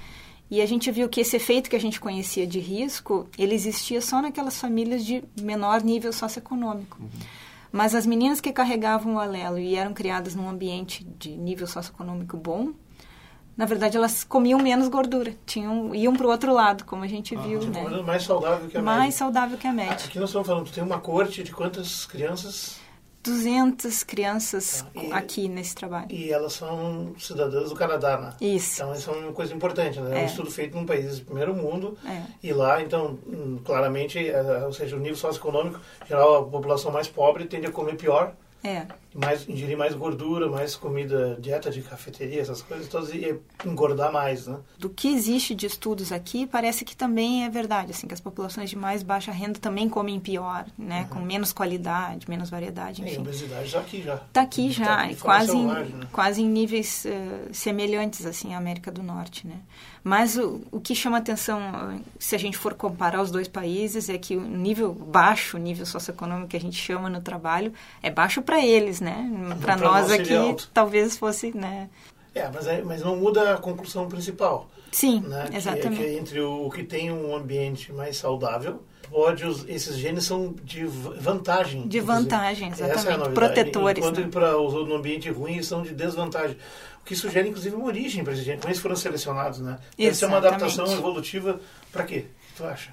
E 0.53 0.61
a 0.61 0.67
gente 0.67 0.91
viu 0.91 1.09
que 1.09 1.23
esse 1.23 1.35
efeito 1.35 1.71
que 1.71 1.77
a 1.77 1.81
gente 1.81 1.99
conhecia 1.99 2.47
de 2.47 2.61
risco, 2.61 3.27
ele 3.39 3.55
existia 3.55 4.03
só 4.03 4.21
naquelas 4.21 4.61
famílias 4.61 5.03
de 5.03 5.25
menor 5.41 5.83
nível 5.83 6.13
socioeconômico. 6.13 6.99
Uhum. 7.01 7.09
Mas 7.73 7.95
as 7.95 8.05
meninas 8.05 8.39
que 8.39 8.53
carregavam 8.53 9.15
o 9.15 9.19
alelo 9.19 9.59
e 9.59 9.77
eram 9.77 9.95
criadas 9.95 10.35
num 10.35 10.47
ambiente 10.47 11.07
de 11.19 11.31
nível 11.31 11.67
socioeconômico 11.67 12.37
bom, 12.37 12.75
na 13.57 13.65
verdade 13.65 13.97
elas 13.97 14.25
comiam 14.25 14.59
menos 14.59 14.89
gordura, 14.89 15.35
tinham 15.47 15.95
iam 15.95 16.15
para 16.15 16.27
o 16.27 16.31
outro 16.31 16.53
lado, 16.53 16.85
como 16.85 17.03
a 17.03 17.09
gente 17.09 17.35
ah, 17.35 17.41
viu, 17.41 17.59
tipo, 17.59 17.73
né? 17.73 18.03
Mais 18.03 18.23
saudável 18.25 18.69
que 18.69 18.77
a 18.77 18.83
mais 18.83 18.85
média. 18.85 18.99
Mais 18.99 19.15
saudável 19.15 19.57
que 19.57 19.67
a 19.67 19.73
média. 19.73 20.05
Aqui 20.05 20.19
nós 20.19 20.29
estamos 20.29 20.47
falando, 20.47 20.71
tem 20.71 20.85
uma 20.85 21.01
corte 21.01 21.43
de 21.43 21.51
quantas 21.51 22.05
crianças? 22.05 22.79
200 23.23 24.03
crianças 24.03 24.85
ah, 24.85 25.01
e, 25.01 25.13
aqui 25.13 25.49
nesse 25.49 25.75
trabalho. 25.75 26.09
E 26.11 26.33
elas 26.33 26.55
são 26.55 27.15
cidadãs 27.19 27.71
do 27.71 27.77
Canadá, 27.77 28.19
né? 28.19 28.35
Isso. 28.41 28.83
Então, 28.83 28.95
isso 28.95 29.11
é 29.11 29.15
uma 29.15 29.33
coisa 29.33 29.55
importante, 29.55 30.01
né? 30.01 30.21
É, 30.21 30.23
um 30.23 30.27
estudo 30.27 30.51
feito 30.51 30.77
num 30.77 30.85
país 30.87 31.17
de 31.17 31.25
primeiro 31.25 31.55
mundo. 31.55 31.97
É. 32.05 32.23
E 32.43 32.53
lá, 32.53 32.83
então, 32.83 33.19
hum, 33.27 33.59
claramente, 33.65 34.19
é, 34.19 34.65
ou 34.65 34.73
seja, 34.73 34.97
o 34.97 34.99
nível 34.99 35.17
socioeconômico, 35.17 35.81
geral, 36.07 36.39
a 36.39 36.45
população 36.45 36.91
mais 36.91 37.09
pobre 37.09 37.45
tende 37.45 37.67
a 37.67 37.71
comer 37.71 37.97
pior 37.97 38.35
é. 38.65 38.87
Mais, 39.15 39.49
ingerir 39.49 39.77
mais 39.77 39.95
gordura, 39.95 40.49
mais 40.49 40.75
comida, 40.75 41.37
dieta 41.41 41.71
de 41.71 41.83
cafeteria, 41.83 42.41
essas 42.41 42.63
coisas 42.63 42.89
todas, 42.89 43.13
e 43.13 43.39
engordar 43.65 44.13
mais, 44.13 44.47
né? 44.47 44.59
Do 44.79 44.89
que 44.89 45.09
existe 45.09 45.55
de 45.55 45.67
estudos 45.67 46.13
aqui, 46.13 46.47
parece 46.47 46.85
que 46.85 46.97
também 46.97 47.45
é 47.45 47.51
verdade, 47.51 47.93
assim, 47.93 48.07
que 48.07 48.15
as 48.15 48.21
populações 48.21 48.71
de 48.71 48.77
mais 48.77 49.03
baixa 49.03 49.31
renda 49.31 49.59
também 49.59 49.89
comem 49.89 50.19
pior, 50.19 50.65
né? 50.79 51.03
Uhum. 51.03 51.09
Com 51.09 51.21
menos 51.21 51.53
qualidade, 51.53 52.29
menos 52.29 52.51
variedade, 52.51 53.03
enfim. 53.03 53.15
E 53.15 53.17
a 53.17 53.21
obesidade 53.21 53.67
está 53.67 53.81
aqui 53.81 54.03
já. 54.03 54.15
Está 54.15 54.41
aqui 54.43 54.71
já, 54.71 54.85
tá 54.85 55.03
aqui 55.03 55.17
quase, 55.17 55.57
em, 55.57 55.67
né? 55.67 56.09
quase 56.13 56.43
em 56.43 56.49
níveis 56.49 57.05
uh, 57.05 57.55
semelhantes, 57.55 58.25
assim, 58.25 58.55
à 58.55 58.59
América 58.59 58.91
do 58.91 59.03
Norte, 59.03 59.47
né? 59.47 59.61
Mas 60.05 60.37
o, 60.37 60.61
o 60.73 60.81
que 60.81 60.95
chama 60.95 61.19
atenção, 61.19 62.03
se 62.19 62.35
a 62.35 62.39
gente 62.39 62.59
for 62.59 62.75
comparar 62.75 63.23
os 63.23 63.31
dois 63.31 63.47
países, 63.47 64.09
é 64.09 64.19
que 64.19 64.37
o 64.37 64.41
nível 64.41 64.93
baixo, 64.93 65.57
o 65.57 65.61
nível 65.61 65.87
socioeconômico 65.87 66.49
que 66.49 66.57
a 66.57 66.61
gente 66.61 66.77
chama 66.77 67.09
no 67.09 67.21
trabalho, 67.21 67.73
é 68.03 68.11
baixo 68.11 68.43
para 68.43 68.65
eles, 68.65 69.01
né? 69.03 69.29
Para 69.61 69.77
nós, 69.77 70.11
aqui, 70.11 70.35
talvez 70.73 71.19
fosse, 71.19 71.57
né? 71.57 71.91
É, 72.35 72.49
mas, 72.49 72.67
é, 72.67 72.83
mas 72.83 73.03
não 73.03 73.17
muda 73.17 73.55
a 73.55 73.59
conclusão 73.59 74.09
principal. 74.09 74.71
Sim, 74.91 75.21
né? 75.21 75.49
exatamente. 75.53 76.01
Que, 76.01 76.05
é 76.05 76.13
que 76.13 76.19
entre 76.19 76.41
o, 76.41 76.67
o 76.67 76.71
que 76.71 76.83
tem 76.83 77.11
um 77.11 77.35
ambiente 77.35 77.93
mais 77.93 78.17
saudável 78.17 78.83
pode 79.11 79.45
esses 79.69 79.97
genes 79.97 80.25
são 80.25 80.55
de 80.65 80.85
vantagem. 80.87 81.87
De 81.87 82.01
vantagem, 82.01 82.71
exatamente. 82.71 83.09
É 83.09 83.13
a 83.13 83.19
novidade. 83.19 83.35
Protetores. 83.35 84.05
Enquanto 84.05 84.21
né? 84.21 84.29
para 84.31 84.53
no 84.53 84.95
ambiente 84.95 85.31
ruim 85.31 85.63
são 85.63 85.83
de 85.83 85.95
desvantagem. 85.95 86.57
O 87.03 87.05
que 87.05 87.17
sugere, 87.17 87.49
inclusive, 87.49 87.75
uma 87.75 87.87
origem 87.87 88.23
para 88.25 88.33
esses 88.33 88.45
genes. 88.45 88.61
Como 88.61 88.71
eles 88.71 88.81
foram 88.81 88.97
selecionados, 88.97 89.59
né? 89.59 89.79
Essa 89.99 90.25
é 90.25 90.29
uma 90.29 90.39
adaptação 90.39 90.91
evolutiva 90.91 91.61
para 91.91 92.05
quê? 92.05 92.27
O 92.55 92.57
tu 92.57 92.65
acha? 92.65 92.91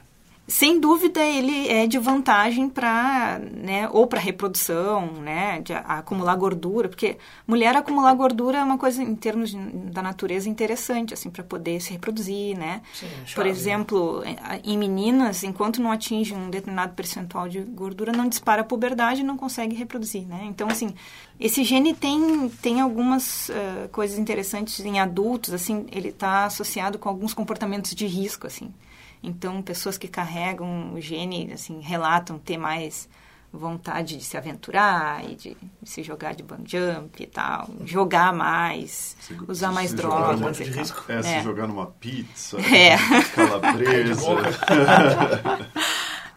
Sem 0.50 0.80
dúvida 0.80 1.24
ele 1.24 1.68
é 1.68 1.86
de 1.86 2.00
vantagem 2.00 2.68
para, 2.68 3.40
né, 3.40 3.88
ou 3.92 4.08
para 4.08 4.20
reprodução, 4.20 5.06
né, 5.22 5.62
de 5.62 5.74
acumular 5.74 6.36
gordura, 6.36 6.90
porque 6.90 7.18
mulher 7.48 7.76
acumular 7.76 8.14
gordura 8.16 8.58
é 8.58 8.64
uma 8.64 8.78
coisa 8.78 9.04
em 9.04 9.14
termos 9.14 9.52
de, 9.52 9.58
da 9.58 10.02
natureza 10.02 10.50
interessante, 10.50 11.14
assim, 11.14 11.30
para 11.30 11.44
poder 11.44 11.80
se 11.80 11.92
reproduzir, 11.92 12.58
né? 12.58 12.82
Sim, 12.94 13.06
é 13.06 13.36
Por 13.36 13.46
exemplo, 13.46 14.24
em 14.64 14.76
meninas, 14.76 15.44
enquanto 15.44 15.82
não 15.82 15.92
atinge 15.92 16.34
um 16.34 16.50
determinado 16.50 16.94
percentual 16.94 17.48
de 17.48 17.60
gordura, 17.62 18.12
não 18.12 18.28
dispara 18.28 18.62
a 18.62 18.66
puberdade 18.66 19.22
e 19.22 19.24
não 19.24 19.38
consegue 19.38 19.76
reproduzir, 19.76 20.26
né? 20.26 20.42
Então, 20.46 20.68
assim, 20.68 20.96
esse 21.40 21.64
gene 21.64 21.94
tem, 21.94 22.50
tem 22.62 22.82
algumas 22.82 23.50
uh, 23.50 23.88
coisas 23.92 24.18
interessantes 24.18 24.80
em 24.80 25.00
adultos, 25.00 25.54
assim, 25.54 25.86
ele 25.92 26.10
está 26.10 26.46
associado 26.46 26.98
com 26.98 27.08
alguns 27.08 27.36
comportamentos 27.36 27.94
de 27.94 28.08
risco, 28.08 28.48
assim. 28.48 28.74
Então, 29.22 29.62
pessoas 29.62 29.98
que 29.98 30.08
carregam 30.08 30.94
o 30.94 31.02
gene, 31.02 31.52
assim, 31.54 31.82
relatam 31.82 32.38
ter 32.40 32.58
mais 32.58 33.10
vontade 33.52 34.16
de 34.16 34.24
se 34.24 34.38
aventurar 34.38 35.26
e 35.28 35.36
de, 35.36 35.58
de 35.82 35.90
se 35.90 36.04
jogar 36.04 36.36
de 36.36 36.44
bang 36.44 36.64
jump 36.68 37.22
e 37.22 37.26
tal, 37.26 37.68
jogar 37.84 38.32
mais, 38.32 39.18
Se- 39.20 39.36
usar 39.48 39.70
se 39.70 39.74
mais 39.74 39.90
jogar 39.92 40.34
drogas 40.36 40.60
e 40.60 40.64
de 40.66 40.70
tal. 40.72 40.80
risco. 40.80 41.04
É, 41.12 41.22
se 41.24 41.30
É. 41.30 41.44
jogar 41.44 41.68
numa 41.68 41.88
pizza, 41.88 42.58
É. 42.62 42.96
calabresa. 43.36 44.22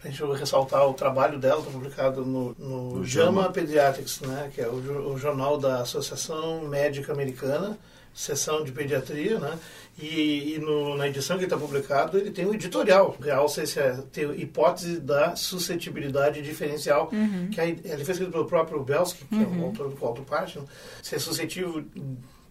A 0.03 0.07
gente 0.09 0.21
vai 0.21 0.37
ressaltar 0.37 0.85
o 0.85 0.93
trabalho 0.93 1.39
dela, 1.39 1.59
está 1.59 1.71
publicado 1.71 2.25
no, 2.25 2.53
no 2.59 2.95
No 2.97 3.05
JAMA. 3.05 3.49
Pediatrics, 3.51 4.19
né, 4.19 4.51
que 4.53 4.59
é 4.59 4.67
o, 4.67 5.13
o 5.13 5.17
jornal 5.17 5.57
da 5.57 5.81
Associação 5.81 6.67
Médica 6.67 7.13
Americana, 7.13 7.77
seção 8.13 8.63
de 8.63 8.71
pediatria, 8.71 9.39
né, 9.39 9.57
e, 9.97 10.55
e 10.55 10.59
no- 10.59 10.95
na 10.95 11.07
edição 11.07 11.37
que 11.37 11.43
está 11.45 11.57
publicado 11.57 12.17
ele 12.17 12.29
tem 12.31 12.45
um 12.45 12.53
editorial, 12.53 13.15
realça 13.21 13.63
esse, 13.63 13.79
é, 13.79 13.97
hipótese 14.37 14.99
da 14.99 15.35
suscetibilidade 15.35 16.41
diferencial, 16.41 17.09
que 17.51 17.59
aí, 17.59 17.79
ele 17.83 18.03
foi 18.05 18.11
escrito 18.13 18.31
pelo 18.31 18.45
próprio 18.45 18.83
Belsky, 18.83 19.25
que 19.25 19.35
é 19.35 19.47
o 19.47 19.65
autor 19.65 19.89
do 19.89 19.95
qual 19.95 20.13
tu 20.13 20.21
parte, 20.21 20.59
né, 20.59 20.65
se 21.01 21.15
é 21.15 21.19
suscetível 21.19 21.83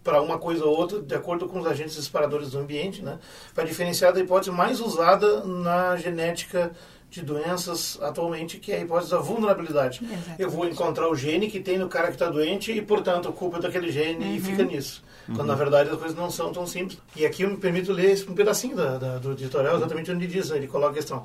para 0.02 0.21
uma 0.21 0.37
coisa 0.37 0.64
ou 0.64 0.76
outra, 0.76 1.00
de 1.00 1.14
acordo 1.14 1.47
com 1.49 1.61
os 1.61 1.66
agentes 1.66 1.95
disparadores 1.95 2.50
do 2.50 2.59
ambiente, 2.59 3.02
né? 3.02 3.21
Para 3.54 3.62
diferenciar 3.62 4.12
da 4.12 4.19
hipótese 4.19 4.50
mais 4.50 4.81
usada 4.81 5.45
na 5.45 5.97
genética 5.97 6.73
de 7.12 7.23
doenças 7.23 7.99
atualmente, 8.00 8.59
que 8.59 8.73
é 8.73 8.76
a 8.78 8.81
hipótese 8.81 9.11
da 9.11 9.19
vulnerabilidade. 9.19 10.00
Exatamente. 10.02 10.40
Eu 10.42 10.49
vou 10.50 10.66
encontrar 10.66 11.09
o 11.11 11.14
gene 11.14 11.49
que 11.50 11.61
tem 11.61 11.76
no 11.78 11.88
cara 11.88 12.07
que 12.09 12.14
está 12.14 12.28
doente 12.31 12.73
e, 12.73 12.81
portanto, 12.81 13.28
a 13.28 13.33
culpa 13.33 13.59
é 13.59 13.61
daquele 13.61 13.92
gene 13.92 14.37
e 14.37 14.40
fica 14.40 14.64
nisso. 14.64 15.04
Quando, 15.26 15.45
na 15.47 15.54
verdade, 15.54 15.90
as 15.90 15.97
coisas 15.99 16.16
não 16.16 16.31
são 16.31 16.52
tão 16.52 16.66
simples. 16.66 16.99
E 17.14 17.25
aqui 17.25 17.42
eu 17.42 17.50
me 17.50 17.57
permito 17.57 17.92
ler 17.92 18.11
esse- 18.11 18.28
um 18.28 18.35
pedacinho 18.35 18.75
da, 18.75 18.97
da- 18.99 19.19
do 19.19 19.33
editorial, 19.33 19.76
exatamente 19.76 20.11
onde 20.11 20.26
diz, 20.26 20.50
né? 20.50 20.57
ele 20.57 20.66
coloca 20.66 20.92
a 20.92 20.95
questão. 20.95 21.23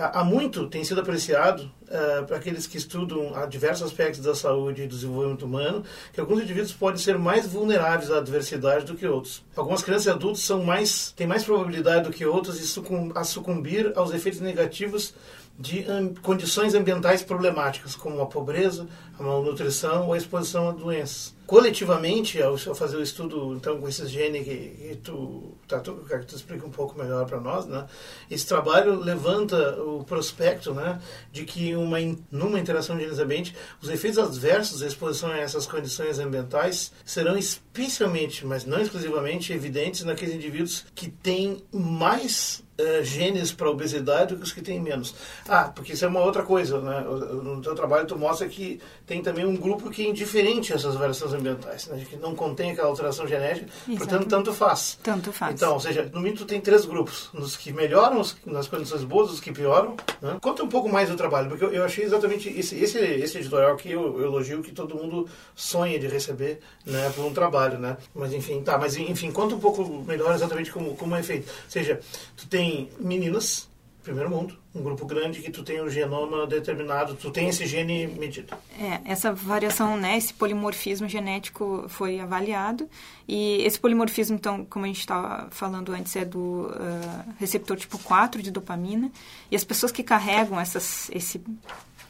Há 0.00 0.22
muito 0.22 0.68
tem 0.68 0.84
sido 0.84 1.00
apreciado 1.00 1.68
eh, 1.90 2.22
para 2.22 2.36
aqueles 2.36 2.66
que 2.68 2.76
estudam 2.76 3.32
diversos 3.48 3.86
aspectos 3.86 4.20
da 4.20 4.34
saúde 4.34 4.82
e 4.82 4.86
do 4.86 4.94
desenvolvimento 4.94 5.44
humano 5.44 5.82
que 6.12 6.20
alguns 6.20 6.40
indivíduos 6.42 6.72
podem 6.72 6.98
ser 7.00 7.18
mais 7.18 7.46
vulneráveis 7.46 8.10
à 8.10 8.18
adversidade 8.18 8.84
do 8.84 8.94
que 8.94 9.06
outros. 9.06 9.44
Algumas 9.56 9.82
crianças 9.82 10.06
e 10.06 10.10
adultos 10.10 10.42
são 10.42 10.62
mais 10.62 11.10
têm 11.16 11.26
mais 11.26 11.42
probabilidade 11.42 12.04
do 12.04 12.10
que 12.10 12.24
outros 12.24 12.58
de 12.60 12.66
sucum- 12.66 13.10
a 13.14 13.24
sucumbir 13.24 13.92
aos 13.96 14.12
efeitos 14.14 14.40
negativos 14.40 15.14
de 15.58 15.84
am- 15.90 16.14
condições 16.22 16.74
ambientais 16.74 17.22
problemáticas, 17.22 17.96
como 17.96 18.20
a 18.22 18.26
pobreza, 18.26 18.86
a 19.18 19.22
malnutrição 19.22 20.06
ou 20.06 20.12
a 20.12 20.16
exposição 20.16 20.68
a 20.68 20.72
doenças. 20.72 21.34
Coletivamente, 21.48 22.42
ao, 22.42 22.58
fazer 22.58 22.98
o 22.98 23.02
estudo 23.02 23.54
então 23.54 23.80
com 23.80 23.88
esses 23.88 24.10
genes 24.10 24.44
que, 24.44 24.54
que 24.54 24.96
tu, 25.02 25.54
tá, 25.66 25.80
tu, 25.80 25.94
que 25.94 26.26
tu 26.26 26.36
explica 26.36 26.66
um 26.66 26.70
pouco 26.70 26.98
melhor 26.98 27.24
para 27.24 27.40
nós, 27.40 27.64
né? 27.64 27.86
Esse 28.30 28.46
trabalho 28.46 28.94
levanta 29.00 29.80
o 29.80 30.04
prospecto, 30.04 30.74
né, 30.74 31.00
de 31.32 31.46
que 31.46 31.74
uma 31.74 31.96
numa 32.30 32.60
interação 32.60 32.98
genes-ambiente, 32.98 33.56
os 33.80 33.88
efeitos 33.88 34.18
adversos 34.18 34.80
da 34.80 34.88
exposição 34.88 35.30
a 35.30 35.38
essas 35.38 35.66
condições 35.66 36.18
ambientais 36.18 36.92
serão 37.02 37.34
especialmente, 37.38 38.44
mas 38.44 38.66
não 38.66 38.78
exclusivamente, 38.78 39.50
evidentes 39.50 40.04
naqueles 40.04 40.34
indivíduos 40.34 40.84
que 40.94 41.08
têm 41.08 41.64
mais 41.72 42.62
eh, 42.78 43.02
genes 43.02 43.52
para 43.52 43.68
obesidade 43.70 44.34
do 44.34 44.38
que 44.38 44.44
os 44.44 44.52
que 44.52 44.62
têm 44.62 44.80
menos. 44.80 45.14
Ah, 45.48 45.64
porque 45.74 45.92
isso 45.92 46.04
é 46.04 46.08
uma 46.08 46.20
outra 46.20 46.42
coisa, 46.44 46.80
né? 46.80 47.00
No 47.42 47.60
teu 47.60 47.74
trabalho 47.74 48.06
tu 48.06 48.16
mostra 48.16 48.48
que 48.48 48.80
tem 49.06 49.20
também 49.22 49.44
um 49.44 49.56
grupo 49.56 49.90
que 49.90 50.02
é 50.06 50.08
indiferente 50.08 50.72
a 50.72 50.76
essas 50.76 50.94
variações 50.94 51.32
ambientais, 51.32 51.86
né? 51.88 52.04
que 52.08 52.16
não 52.16 52.34
contém 52.34 52.70
aquela 52.70 52.88
alteração 52.88 53.26
genética, 53.26 53.66
portanto 53.66 54.00
Exatamente. 54.02 54.28
tanto 54.28 54.52
faz. 54.54 54.98
Tanto 55.02 55.32
faz. 55.32 55.54
Então, 55.54 55.74
ou 55.74 55.80
seja, 55.80 56.08
no 56.12 56.20
mínimo 56.20 56.38
tu 56.38 56.44
tem 56.44 56.60
três 56.60 56.84
grupos, 56.84 57.28
nos 57.34 57.56
que 57.56 57.72
melhoram, 57.72 58.20
os- 58.20 58.36
nas 58.46 58.68
condições 58.68 59.02
boas, 59.04 59.30
os 59.30 59.40
que 59.40 59.50
pioram. 59.52 59.96
Né? 60.22 60.36
Conta 60.40 60.62
um 60.62 60.68
pouco 60.68 60.88
mais 60.88 61.08
do 61.08 61.16
trabalho, 61.16 61.48
porque 61.48 61.64
eu, 61.64 61.72
eu 61.72 61.84
achei 61.84 62.04
exatamente 62.04 62.48
esse, 62.48 62.76
esse, 62.76 62.98
esse 62.98 63.38
editorial 63.38 63.76
que 63.76 63.90
eu, 63.90 64.20
eu 64.20 64.26
elogio 64.26 64.62
que 64.62 64.72
todo 64.72 64.94
mundo 64.94 65.28
sonha 65.54 65.98
de 65.98 66.06
receber 66.06 66.60
né, 66.86 67.10
por 67.14 67.24
um 67.24 67.32
trabalho, 67.32 67.78
né? 67.78 67.96
Mas 68.14 68.32
enfim, 68.32 68.62
tá, 68.62 68.78
mas 68.78 68.96
enfim, 68.96 69.30
conta 69.32 69.54
um 69.54 69.58
pouco 69.60 69.84
melhor 70.06 70.34
exatamente 70.34 70.70
como, 70.70 70.94
como 70.96 71.14
é 71.16 71.22
feito. 71.22 71.48
Ou 71.48 71.70
seja, 71.70 72.00
tu 72.36 72.46
tem 72.46 72.67
meninas, 72.98 73.68
primeiro 74.02 74.30
mundo, 74.30 74.56
um 74.74 74.82
grupo 74.82 75.04
grande 75.04 75.40
que 75.40 75.50
tu 75.50 75.62
tem 75.62 75.80
o 75.80 75.90
genoma 75.90 76.46
determinado, 76.46 77.14
tu 77.14 77.30
tem 77.30 77.48
esse 77.48 77.66
gene 77.66 78.06
medido. 78.06 78.54
É, 78.78 79.00
essa 79.04 79.32
variação, 79.32 79.96
né, 79.96 80.16
esse 80.16 80.32
polimorfismo 80.32 81.08
genético 81.08 81.84
foi 81.88 82.18
avaliado 82.18 82.88
e 83.26 83.62
esse 83.64 83.78
polimorfismo, 83.78 84.36
então, 84.36 84.64
como 84.64 84.84
a 84.84 84.88
gente 84.88 85.00
estava 85.00 85.48
falando 85.50 85.92
antes, 85.92 86.14
é 86.16 86.24
do 86.24 86.70
ah, 86.74 87.24
receptor 87.38 87.76
tipo 87.76 87.98
4 87.98 88.42
de 88.42 88.50
dopamina 88.50 89.10
e 89.50 89.56
as 89.56 89.64
pessoas 89.64 89.92
que 89.92 90.02
carregam 90.02 90.58
essas, 90.58 91.10
esse, 91.12 91.40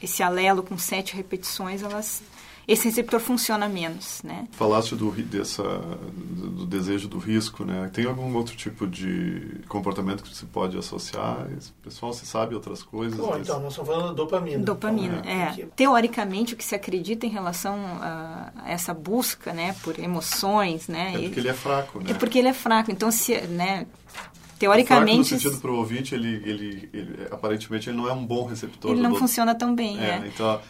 esse 0.00 0.22
alelo 0.22 0.62
com 0.62 0.78
sete 0.78 1.16
repetições, 1.16 1.82
elas, 1.82 2.22
esse 2.68 2.84
receptor 2.84 3.18
funciona 3.18 3.66
menos, 3.68 4.20
né? 4.22 4.46
Falaste 4.52 4.94
do, 4.94 5.10
dessa, 5.10 5.62
do 5.64 6.66
desejo 6.66 7.08
do 7.08 7.18
risco, 7.18 7.64
né? 7.64 7.90
Tem 7.92 8.04
algum 8.04 8.32
outro 8.37 8.54
tipo 8.54 8.87
de 8.87 9.60
comportamento 9.68 10.22
que 10.22 10.37
se 10.37 10.44
pode 10.44 10.76
associar? 10.76 11.48
Esse 11.56 11.72
Pessoal, 11.82 12.12
você 12.12 12.26
sabe 12.26 12.54
outras 12.54 12.82
coisas? 12.82 13.18
Bom, 13.18 13.28
desse- 13.30 13.40
então, 13.42 13.60
nós 13.60 13.72
estamos 13.72 13.88
falando 13.90 14.08
da 14.08 14.12
dopamina. 14.12 14.62
Dopamina, 14.64 15.18
Então, 15.20 15.30
é. 15.32 15.46
porque- 15.46 15.66
Teoricamente, 15.75 16.52
o 16.54 16.56
que 16.58 16.64
se 16.64 16.75
acredita 16.75 17.25
em 17.25 17.30
relação 17.30 17.76
a, 18.02 18.52
essa 18.66 18.92
busca, 18.92 19.52
né, 19.54 19.75
por 19.82 19.98
emoções, 19.98 20.87
né? 20.88 21.14
É 21.14 21.20
porque 21.22 21.40
ele 21.40 21.48
é 21.48 21.54
fraco, 21.54 21.98
né? 22.00 22.10
é 22.10 22.14
porque 22.14 22.38
ele 22.38 22.48
é 22.48 22.52
fraco. 22.52 22.90
Então, 22.90 23.10
se, 23.10 23.40
né, 23.46 23.87
Fraco 24.58 24.78
no 24.80 24.84
teoricamente, 24.84 25.28
sentido 25.28 25.58
para 25.60 25.70
o 25.70 25.76
ouvinte, 25.76 26.14
ele, 26.14 26.28
ele, 26.44 26.88
ele- 26.92 27.26
aparentemente 27.30 27.88
ele 27.88 27.96
não 27.96 28.08
é 28.08 28.12
um 28.12 28.26
bom 28.26 28.44
receptor. 28.46 28.90
ele 28.90 29.00
não 29.00 29.12
do- 29.12 29.18
funciona 29.18 29.54
tão 29.54 29.74
bem, 29.74 29.98
É, 30.00 30.10
é. 30.10 30.22
então 30.26 30.60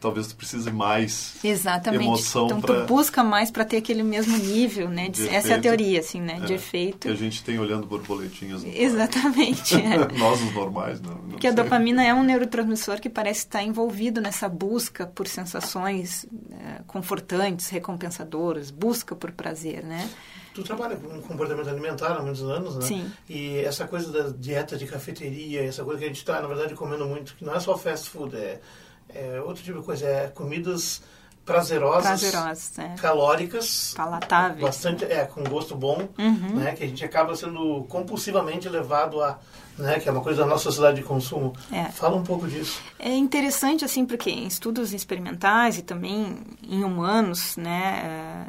talvez 0.00 0.26
tu 0.26 0.36
precise 0.36 0.70
mais 0.70 1.36
Exatamente. 1.42 2.04
emoção 2.04 2.46
então, 2.46 2.60
pra- 2.60 2.82
tu 2.82 2.86
busca 2.86 3.22
mais 3.24 3.50
para 3.50 3.64
ter 3.64 3.78
aquele 3.78 4.02
mesmo 4.02 4.36
nível, 4.36 4.88
né? 4.88 5.08
de- 5.08 5.22
De 5.22 5.28
essa 5.28 5.32
é 5.32 5.36
a 5.36 5.40
efeito. 5.58 5.62
teoria, 5.62 6.00
assim, 6.00 6.20
né? 6.20 6.40
De 6.40 6.52
é, 6.52 6.56
efeito. 6.56 6.98
que 7.06 7.08
a 7.08 7.14
gente 7.16 7.42
tem 7.42 7.58
olhando 7.58 7.86
borboletinhas. 7.86 8.64
Exatamente. 8.64 9.74
é. 9.80 10.18
Nós, 10.18 10.42
os 10.42 10.52
normais, 10.54 11.00
não. 11.00 11.14
não 11.14 11.36
a 11.38 11.40
sei. 11.40 11.52
dopamina 11.52 12.04
é 12.04 12.12
um 12.12 12.22
neurotransmissor 12.22 13.00
que 13.00 13.08
parece 13.08 13.40
estar 13.40 13.62
envolvido 13.62 14.20
nessa 14.20 14.48
busca 14.48 15.06
por 15.06 15.26
sensações 15.26 16.26
eh, 16.50 16.82
confortantes, 16.86 17.68
recompensadoras, 17.68 18.70
busca 18.70 19.14
por 19.14 19.32
prazer, 19.32 19.82
né? 19.84 20.08
Tu 20.54 20.62
trabalha 20.62 20.96
com 20.96 21.20
comportamento 21.22 21.68
alimentar 21.68 22.12
há 22.12 22.22
muitos 22.22 22.42
anos, 22.42 22.76
né? 22.76 22.82
Sim. 22.82 23.12
E 23.28 23.58
essa 23.60 23.86
coisa 23.86 24.12
da 24.12 24.30
dieta 24.36 24.76
de 24.76 24.86
cafeteria, 24.86 25.64
essa 25.64 25.82
coisa 25.82 25.98
que 25.98 26.04
a 26.04 26.08
gente 26.08 26.18
está, 26.18 26.40
na 26.40 26.48
verdade, 26.48 26.74
comendo 26.74 27.06
muito, 27.06 27.34
que 27.34 27.44
não 27.44 27.54
é 27.54 27.60
só 27.60 27.76
fast 27.76 28.10
food, 28.10 28.36
é, 28.36 28.60
é 29.08 29.40
outro 29.40 29.62
tipo 29.62 29.80
de 29.80 29.84
coisa, 29.84 30.06
é 30.06 30.28
comidas 30.28 31.02
prazerosas, 31.44 32.04
Prazerosas, 32.20 32.78
é. 32.78 32.94
calóricas, 33.00 33.94
Palatáveis. 33.96 34.60
bastante, 34.60 35.04
é, 35.04 35.24
com 35.26 35.42
gosto 35.44 35.74
bom, 35.74 36.08
Uhum. 36.18 36.56
né? 36.56 36.72
Que 36.72 36.84
a 36.84 36.86
gente 36.86 37.04
acaba 37.04 37.34
sendo 37.34 37.84
compulsivamente 37.88 38.68
levado 38.68 39.20
a, 39.22 39.38
né? 39.76 39.98
Que 39.98 40.08
é 40.08 40.12
uma 40.12 40.20
coisa 40.20 40.42
da 40.42 40.46
nossa 40.48 40.64
sociedade 40.64 40.98
de 40.98 41.02
consumo. 41.02 41.52
É. 41.72 41.84
Fala 41.86 42.16
um 42.16 42.22
pouco 42.22 42.46
disso. 42.46 42.80
É 42.98 43.10
interessante, 43.10 43.84
assim, 43.84 44.04
porque 44.06 44.30
em 44.30 44.46
estudos 44.46 44.92
experimentais 44.92 45.78
e 45.78 45.82
também 45.82 46.36
em 46.62 46.84
humanos, 46.84 47.56
né, 47.56 48.02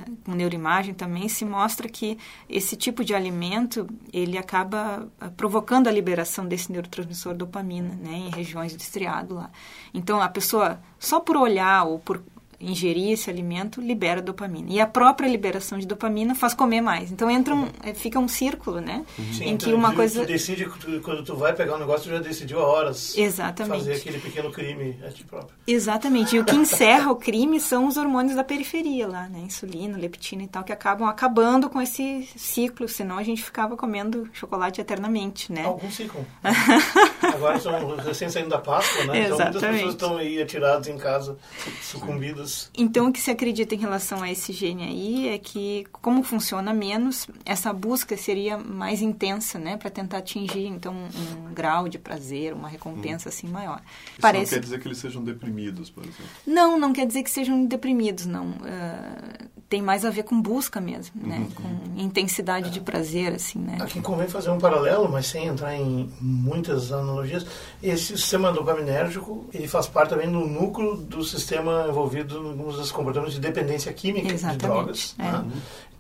eh, 0.06 0.12
com 0.26 0.34
neuroimagem 0.34 0.94
também, 0.94 1.28
se 1.28 1.44
mostra 1.44 1.90
que 1.90 2.18
esse 2.48 2.76
tipo 2.76 3.04
de 3.04 3.16
alimento, 3.16 3.88
ele 4.12 4.38
acaba 4.38 5.08
eh, 5.20 5.30
provocando 5.36 5.88
a 5.88 5.92
liberação 5.92 6.46
desse 6.46 6.72
neurotransmissor 6.72 7.34
dopamina, 7.34 7.96
né, 8.00 8.12
em 8.14 8.30
regiões 8.30 8.76
do 8.76 8.80
estriado 8.80 9.34
lá. 9.36 9.50
Então, 9.94 10.22
a 10.22 10.30
pessoa, 10.30 10.80
só 11.00 11.20
por 11.20 11.36
olhar 11.38 11.84
ou 11.86 11.98
por 12.00 12.22
ingerir 12.64 13.12
esse 13.12 13.30
alimento, 13.30 13.82
libera 13.82 14.22
dopamina. 14.22 14.72
E 14.72 14.80
a 14.80 14.88
própria 14.88 15.28
liberação 15.28 15.78
de 15.78 15.86
dopamina 15.86 16.34
faz 16.36 16.54
comer 16.54 16.82
mais. 16.82 17.12
Então, 17.12 17.30
entra 17.30 17.54
um, 17.54 17.68
eh, 17.84 17.94
fica 17.94 18.20
um 18.20 18.28
círculo, 18.28 18.80
né, 18.82 19.06
Sim, 19.34 19.44
em 19.46 19.58
que 19.58 19.66
então, 19.68 19.76
uma 19.76 19.90
tu- 19.92 19.96
coisa... 19.96 20.22
Tu 20.22 20.28
decide, 20.28 20.66
tu- 20.80 21.02
quando 21.02 21.24
tu 21.24 21.36
vai 21.36 21.54
pegar 21.54 21.76
um 21.76 21.80
negócio, 21.80 22.04
tu 22.04 22.16
já 22.16 22.20
decidiu 22.20 22.60
há 22.60 22.66
horas 22.68 23.18
Exatamente. 23.18 23.78
fazer 23.80 23.94
aquele 23.94 24.20
pequeno 24.20 24.52
crime 24.52 24.98
a 25.06 25.10
ti 25.10 25.24
próprio. 25.24 25.54
Exatamente. 25.68 26.36
E 26.36 26.40
o 26.40 26.46
que 26.46 26.56
encerra 26.56 27.12
o 27.12 27.16
crime 27.16 27.60
são 27.60 27.88
os 27.88 27.98
hormônios 27.98 28.36
da 28.36 28.44
periferia 28.44 29.08
lá, 29.08 29.28
né? 29.28 29.40
Insulina, 29.40 29.98
leptina 29.98 30.44
e 30.44 30.48
tal, 30.48 30.64
que 30.64 30.72
acabam 30.72 31.08
acabando 31.08 31.70
com 31.70 31.82
esse 31.82 32.28
ciclo, 32.36 32.88
senão 32.88 33.18
a 33.18 33.24
gente 33.24 33.44
ficava 33.44 33.76
comendo 33.76 34.30
chocolate 34.34 34.80
eternamente, 34.82 35.52
né? 35.52 35.64
Alguns 35.66 35.96
ficam. 35.96 36.26
Agora 37.34 37.58
estão 37.58 37.96
recém 37.98 38.30
saindo 38.30 38.50
da 38.50 38.58
Páscoa, 38.60 39.06
né? 39.06 39.24
Então 39.26 39.38
muitas 39.38 39.56
Exatamente. 39.56 39.74
pessoas 39.76 39.94
estão 39.94 40.18
aí 40.18 40.42
atiradas 40.42 40.88
em 40.88 40.98
casa, 40.98 41.38
sucumbidas. 41.82 42.53
Então, 42.78 43.08
o 43.08 43.14
que 43.14 43.22
se 43.22 43.32
acredita 43.32 43.76
em 43.76 43.78
relação 43.78 44.22
a 44.22 44.32
esse 44.32 44.52
gene 44.52 44.84
aí 44.84 45.28
é 45.28 45.38
que, 45.38 45.86
como 45.92 46.24
funciona 46.24 46.74
menos, 46.74 47.28
essa 47.46 47.72
busca 47.72 48.18
seria 48.18 48.58
mais 48.58 49.02
intensa, 49.02 49.60
né? 49.60 49.78
Para 49.78 49.90
tentar 49.90 50.20
atingir, 50.20 50.66
então, 50.66 50.94
um 50.94 51.54
grau 51.54 51.88
de 51.88 51.98
prazer, 51.98 52.54
uma 52.54 52.68
recompensa, 52.68 53.30
assim, 53.30 53.48
maior. 53.48 53.82
Isso 54.18 54.22
não 54.22 54.46
quer 54.46 54.60
dizer 54.60 54.80
que 54.80 54.88
eles 54.88 54.98
sejam 54.98 55.24
deprimidos, 55.24 55.90
por 55.90 56.04
exemplo. 56.04 56.26
Não, 56.46 56.80
não 56.80 56.94
quer 56.94 57.06
dizer 57.06 57.24
que 57.24 57.30
sejam 57.30 57.66
deprimidos, 57.66 58.26
não. 58.26 58.54
Ah, 58.64 59.46
tem 59.74 59.82
mais 59.82 60.06
a 60.06 60.12
ver 60.12 60.22
com 60.22 60.40
busca 60.40 60.80
mesmo, 60.80 61.20
né? 61.26 61.48
Com 61.56 62.00
intensidade 62.00 62.70
de 62.70 62.80
prazer, 62.80 63.34
assim, 63.34 63.58
né? 63.58 63.80
Aqui 63.82 64.00
convém 64.02 64.28
fazer 64.28 64.52
um 64.52 64.60
paralelo, 64.60 65.10
mas 65.12 65.26
sem 65.26 65.48
entrar 65.48 65.76
em 65.76 66.12
muitas 66.22 66.92
analogias. 66.92 67.44
Esse 67.82 68.16
sistema 68.16 68.52
dopaminérgico, 68.52 69.48
ele 69.52 69.68
faz 69.68 69.88
parte 69.88 70.10
também 70.10 70.32
do 70.32 70.42
núcleo 70.42 70.96
do 70.96 71.24
sistema 71.24 71.88
envolvido 71.90 72.38
em 72.46 72.50
alguns 72.50 72.76
dos 72.76 72.92
comportamentos 72.92 73.34
de 73.34 73.40
dependência 73.40 73.92
química 73.92 74.32
Exatamente, 74.32 74.62
de 74.62 74.68
drogas. 74.68 75.16
é. 75.18 75.24
né? 75.24 75.46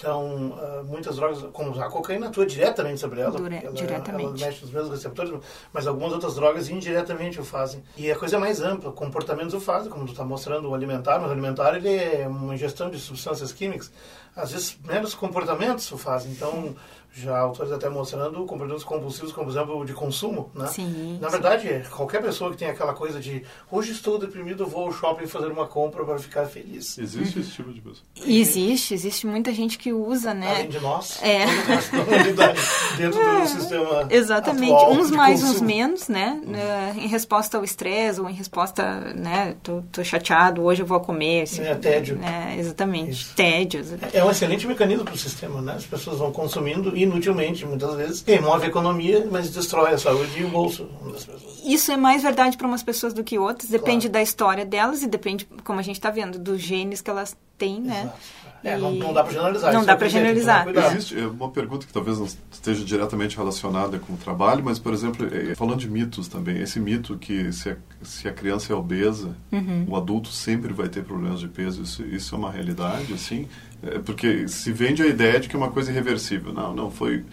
Então, 0.04 0.52
uh, 0.52 0.84
muitas 0.84 1.16
drogas, 1.16 1.42
como 1.54 1.82
a 1.82 1.90
cocaína, 1.90 2.28
atua 2.28 2.46
diretamente 2.46 3.00
sobre 3.00 3.22
ela. 3.22 3.32
Dure- 3.32 3.62
ela, 3.64 3.72
diretamente. 3.74 4.26
Ela 4.44 4.48
mexe 4.50 4.62
nos 4.62 4.70
mesmos 4.74 4.92
receptores, 4.92 5.34
mas 5.72 5.88
algumas 5.88 6.12
outras 6.12 6.36
drogas 6.36 6.68
indiretamente 6.68 7.40
o 7.40 7.44
fazem. 7.46 7.82
E 7.96 8.12
a 8.12 8.16
coisa 8.18 8.36
é 8.36 8.40
mais 8.40 8.60
ampla, 8.62 8.92
comportamentos 8.92 9.54
o 9.54 9.62
fazem, 9.62 9.90
como 9.90 10.04
tu 10.06 10.12
está 10.12 10.26
mostrando 10.26 10.70
o 10.70 10.76
alimentar, 10.76 11.20
mas 11.20 11.30
o 11.30 11.32
alimentar 11.32 11.74
ele 11.78 11.96
é 11.96 12.28
uma 12.28 12.54
ingestão 12.54 12.90
de 12.90 13.00
substâncias 13.00 13.54
químicas. 13.54 13.90
Às 14.36 14.52
vezes, 14.52 14.78
meros 14.84 15.14
comportamentos 15.16 15.90
o 15.90 15.98
fazem. 15.98 16.32
Então, 16.34 16.76
já 17.16 17.38
autores 17.38 17.72
até 17.72 17.88
mostrando 17.90 18.40
comportamentos 18.46 18.84
compulsivos, 18.84 19.32
como 19.32 19.46
por 19.46 19.52
exemplo 19.52 19.86
de 19.86 19.94
consumo, 19.94 20.50
né? 20.56 20.66
Sim, 20.68 21.20
Na 21.22 21.28
sim. 21.28 21.32
verdade, 21.34 21.68
é, 21.68 21.80
qualquer 21.82 22.22
pessoa 22.24 22.50
que 22.50 22.58
tem 22.58 22.68
aquela 22.68 22.94
coisa 22.94 23.20
de 23.20 23.44
hoje 23.72 23.92
estou 23.92 24.18
deprimido, 24.18 24.66
vou 24.66 24.86
ao 24.86 24.92
shopping 24.92 25.28
fazer 25.28 25.48
uma 25.48 25.68
compra 25.68 26.04
para 26.04 26.18
ficar 26.18 26.48
feliz. 26.48 26.98
Existe 26.98 27.40
esse 27.40 27.52
tipo 27.52 27.72
de 27.72 27.82
pessoa. 27.82 28.04
E 28.26 28.40
existe, 28.42 28.94
existe 28.96 29.28
muita 29.28 29.54
gente 29.54 29.78
que 29.78 29.94
usa, 29.94 30.34
né? 30.34 30.50
Além 30.56 30.70
de 30.70 30.80
nós, 30.80 31.22
É. 31.22 31.46
dentro 32.98 33.20
do 33.42 33.48
sistema 33.48 34.08
Exatamente, 34.10 34.72
atual 34.74 34.94
uns 34.94 35.08
de 35.10 35.14
mais, 35.18 35.44
uns 35.44 35.48
consumo. 35.50 35.68
menos, 35.68 36.08
né? 36.08 36.42
Eh, 36.54 36.94
Em 37.04 37.08
resposta 37.08 37.58
ao 37.58 37.64
estresse 37.64 38.20
ou 38.22 38.30
em 38.30 38.34
resposta, 38.34 39.00
né? 39.16 39.56
Tô, 39.64 39.82
tô 39.92 40.04
chateado, 40.04 40.64
hoje 40.64 40.82
eu 40.82 40.86
vou 40.86 41.00
comer. 41.00 41.44
assim, 41.44 41.62
É, 41.62 41.76
tédio. 41.76 42.20
É, 42.24 42.58
exatamente, 42.58 43.12
Isso. 43.12 43.36
tédio. 43.36 43.84
É 44.14 44.24
um 44.24 44.32
excelente 44.32 44.66
mecanismo 44.68 45.04
para 45.06 45.14
o 45.14 45.18
sistema, 45.18 45.62
né? 45.62 45.74
As 45.76 45.86
pessoas 45.86 46.18
vão 46.20 46.32
consumindo 46.32 46.96
inutilmente, 47.04 47.66
muitas 47.66 47.96
vezes. 47.96 48.24
Remove 48.26 48.66
a 48.66 48.68
economia, 48.68 49.28
mas 49.30 49.50
destrói 49.50 49.94
a 49.94 49.98
saúde 49.98 50.40
e 50.42 50.44
o 50.46 50.50
bolso 50.50 50.86
das 51.12 51.26
pessoas. 51.26 51.62
Isso 51.66 51.92
é 51.92 51.98
mais 51.98 52.22
verdade 52.24 52.58
para 52.58 52.68
umas 52.68 52.84
pessoas 52.84 53.14
do 53.14 53.24
que 53.24 53.38
outras, 53.38 53.70
depende 53.70 54.08
Claro. 54.08 54.14
da 54.14 54.22
história 54.22 54.66
delas 54.66 55.02
e 55.04 55.08
depende, 55.08 55.48
como 55.64 55.80
a 55.80 55.84
gente 55.84 55.96
está 55.98 56.10
vendo, 56.10 56.38
dos 56.40 56.62
genes 56.62 57.02
que 57.02 57.10
elas 57.10 57.36
têm, 57.58 57.80
né? 57.80 58.02
Exato. 58.04 58.43
É, 58.64 58.78
não, 58.78 58.92
não 58.94 59.14
dá 59.14 59.24
para 59.24 59.34
generalizar. 59.34 59.74
Não 59.74 59.84
dá 59.86 59.92
é 59.92 59.96
que 59.96 60.00
tomar 60.00 60.10
generalizar. 60.10 60.68
Existe 60.96 61.20
é, 61.20 61.28
uma 61.28 61.50
pergunta 61.50 61.86
que 61.86 61.92
talvez 61.92 62.18
não 62.18 62.28
esteja 62.52 62.84
diretamente 62.86 63.36
relacionada 63.36 64.00
com 64.00 64.14
o 64.14 64.18
trabalho, 64.18 64.64
mas, 64.64 64.80
por 64.80 64.94
exemplo, 64.94 65.28
é, 65.32 65.54
falando 65.54 65.80
de 65.80 65.90
mitos 65.90 66.28
também, 66.28 66.60
esse 66.62 66.80
mito 66.80 67.18
que 67.18 67.52
se 67.52 67.72
a, 67.72 67.76
se 68.02 68.28
a 68.28 68.32
criança 68.32 68.72
é 68.72 68.76
obesa, 68.76 69.36
Uhum. 69.52 69.86
o 69.90 69.96
adulto 69.98 70.30
sempre 70.30 70.74
vai 70.74 70.88
ter 70.88 71.04
problemas 71.04 71.40
de 71.40 71.48
peso, 71.48 71.84
isso, 71.84 72.04
isso 72.04 72.34
é 72.36 72.38
uma 72.38 72.52
realidade, 72.52 73.14
assim? 73.14 73.48
É, 73.84 74.00
porque 74.00 74.48
se 74.48 74.72
vende 74.72 75.04
a 75.04 75.08
ideia 75.08 75.40
de 75.40 75.50
que 75.50 75.56
é 75.56 75.60
uma 75.60 75.70
coisa 75.72 75.92
irreversível. 75.92 76.54
Não, 76.54 76.74
não, 76.74 76.90
foi... 76.90 77.24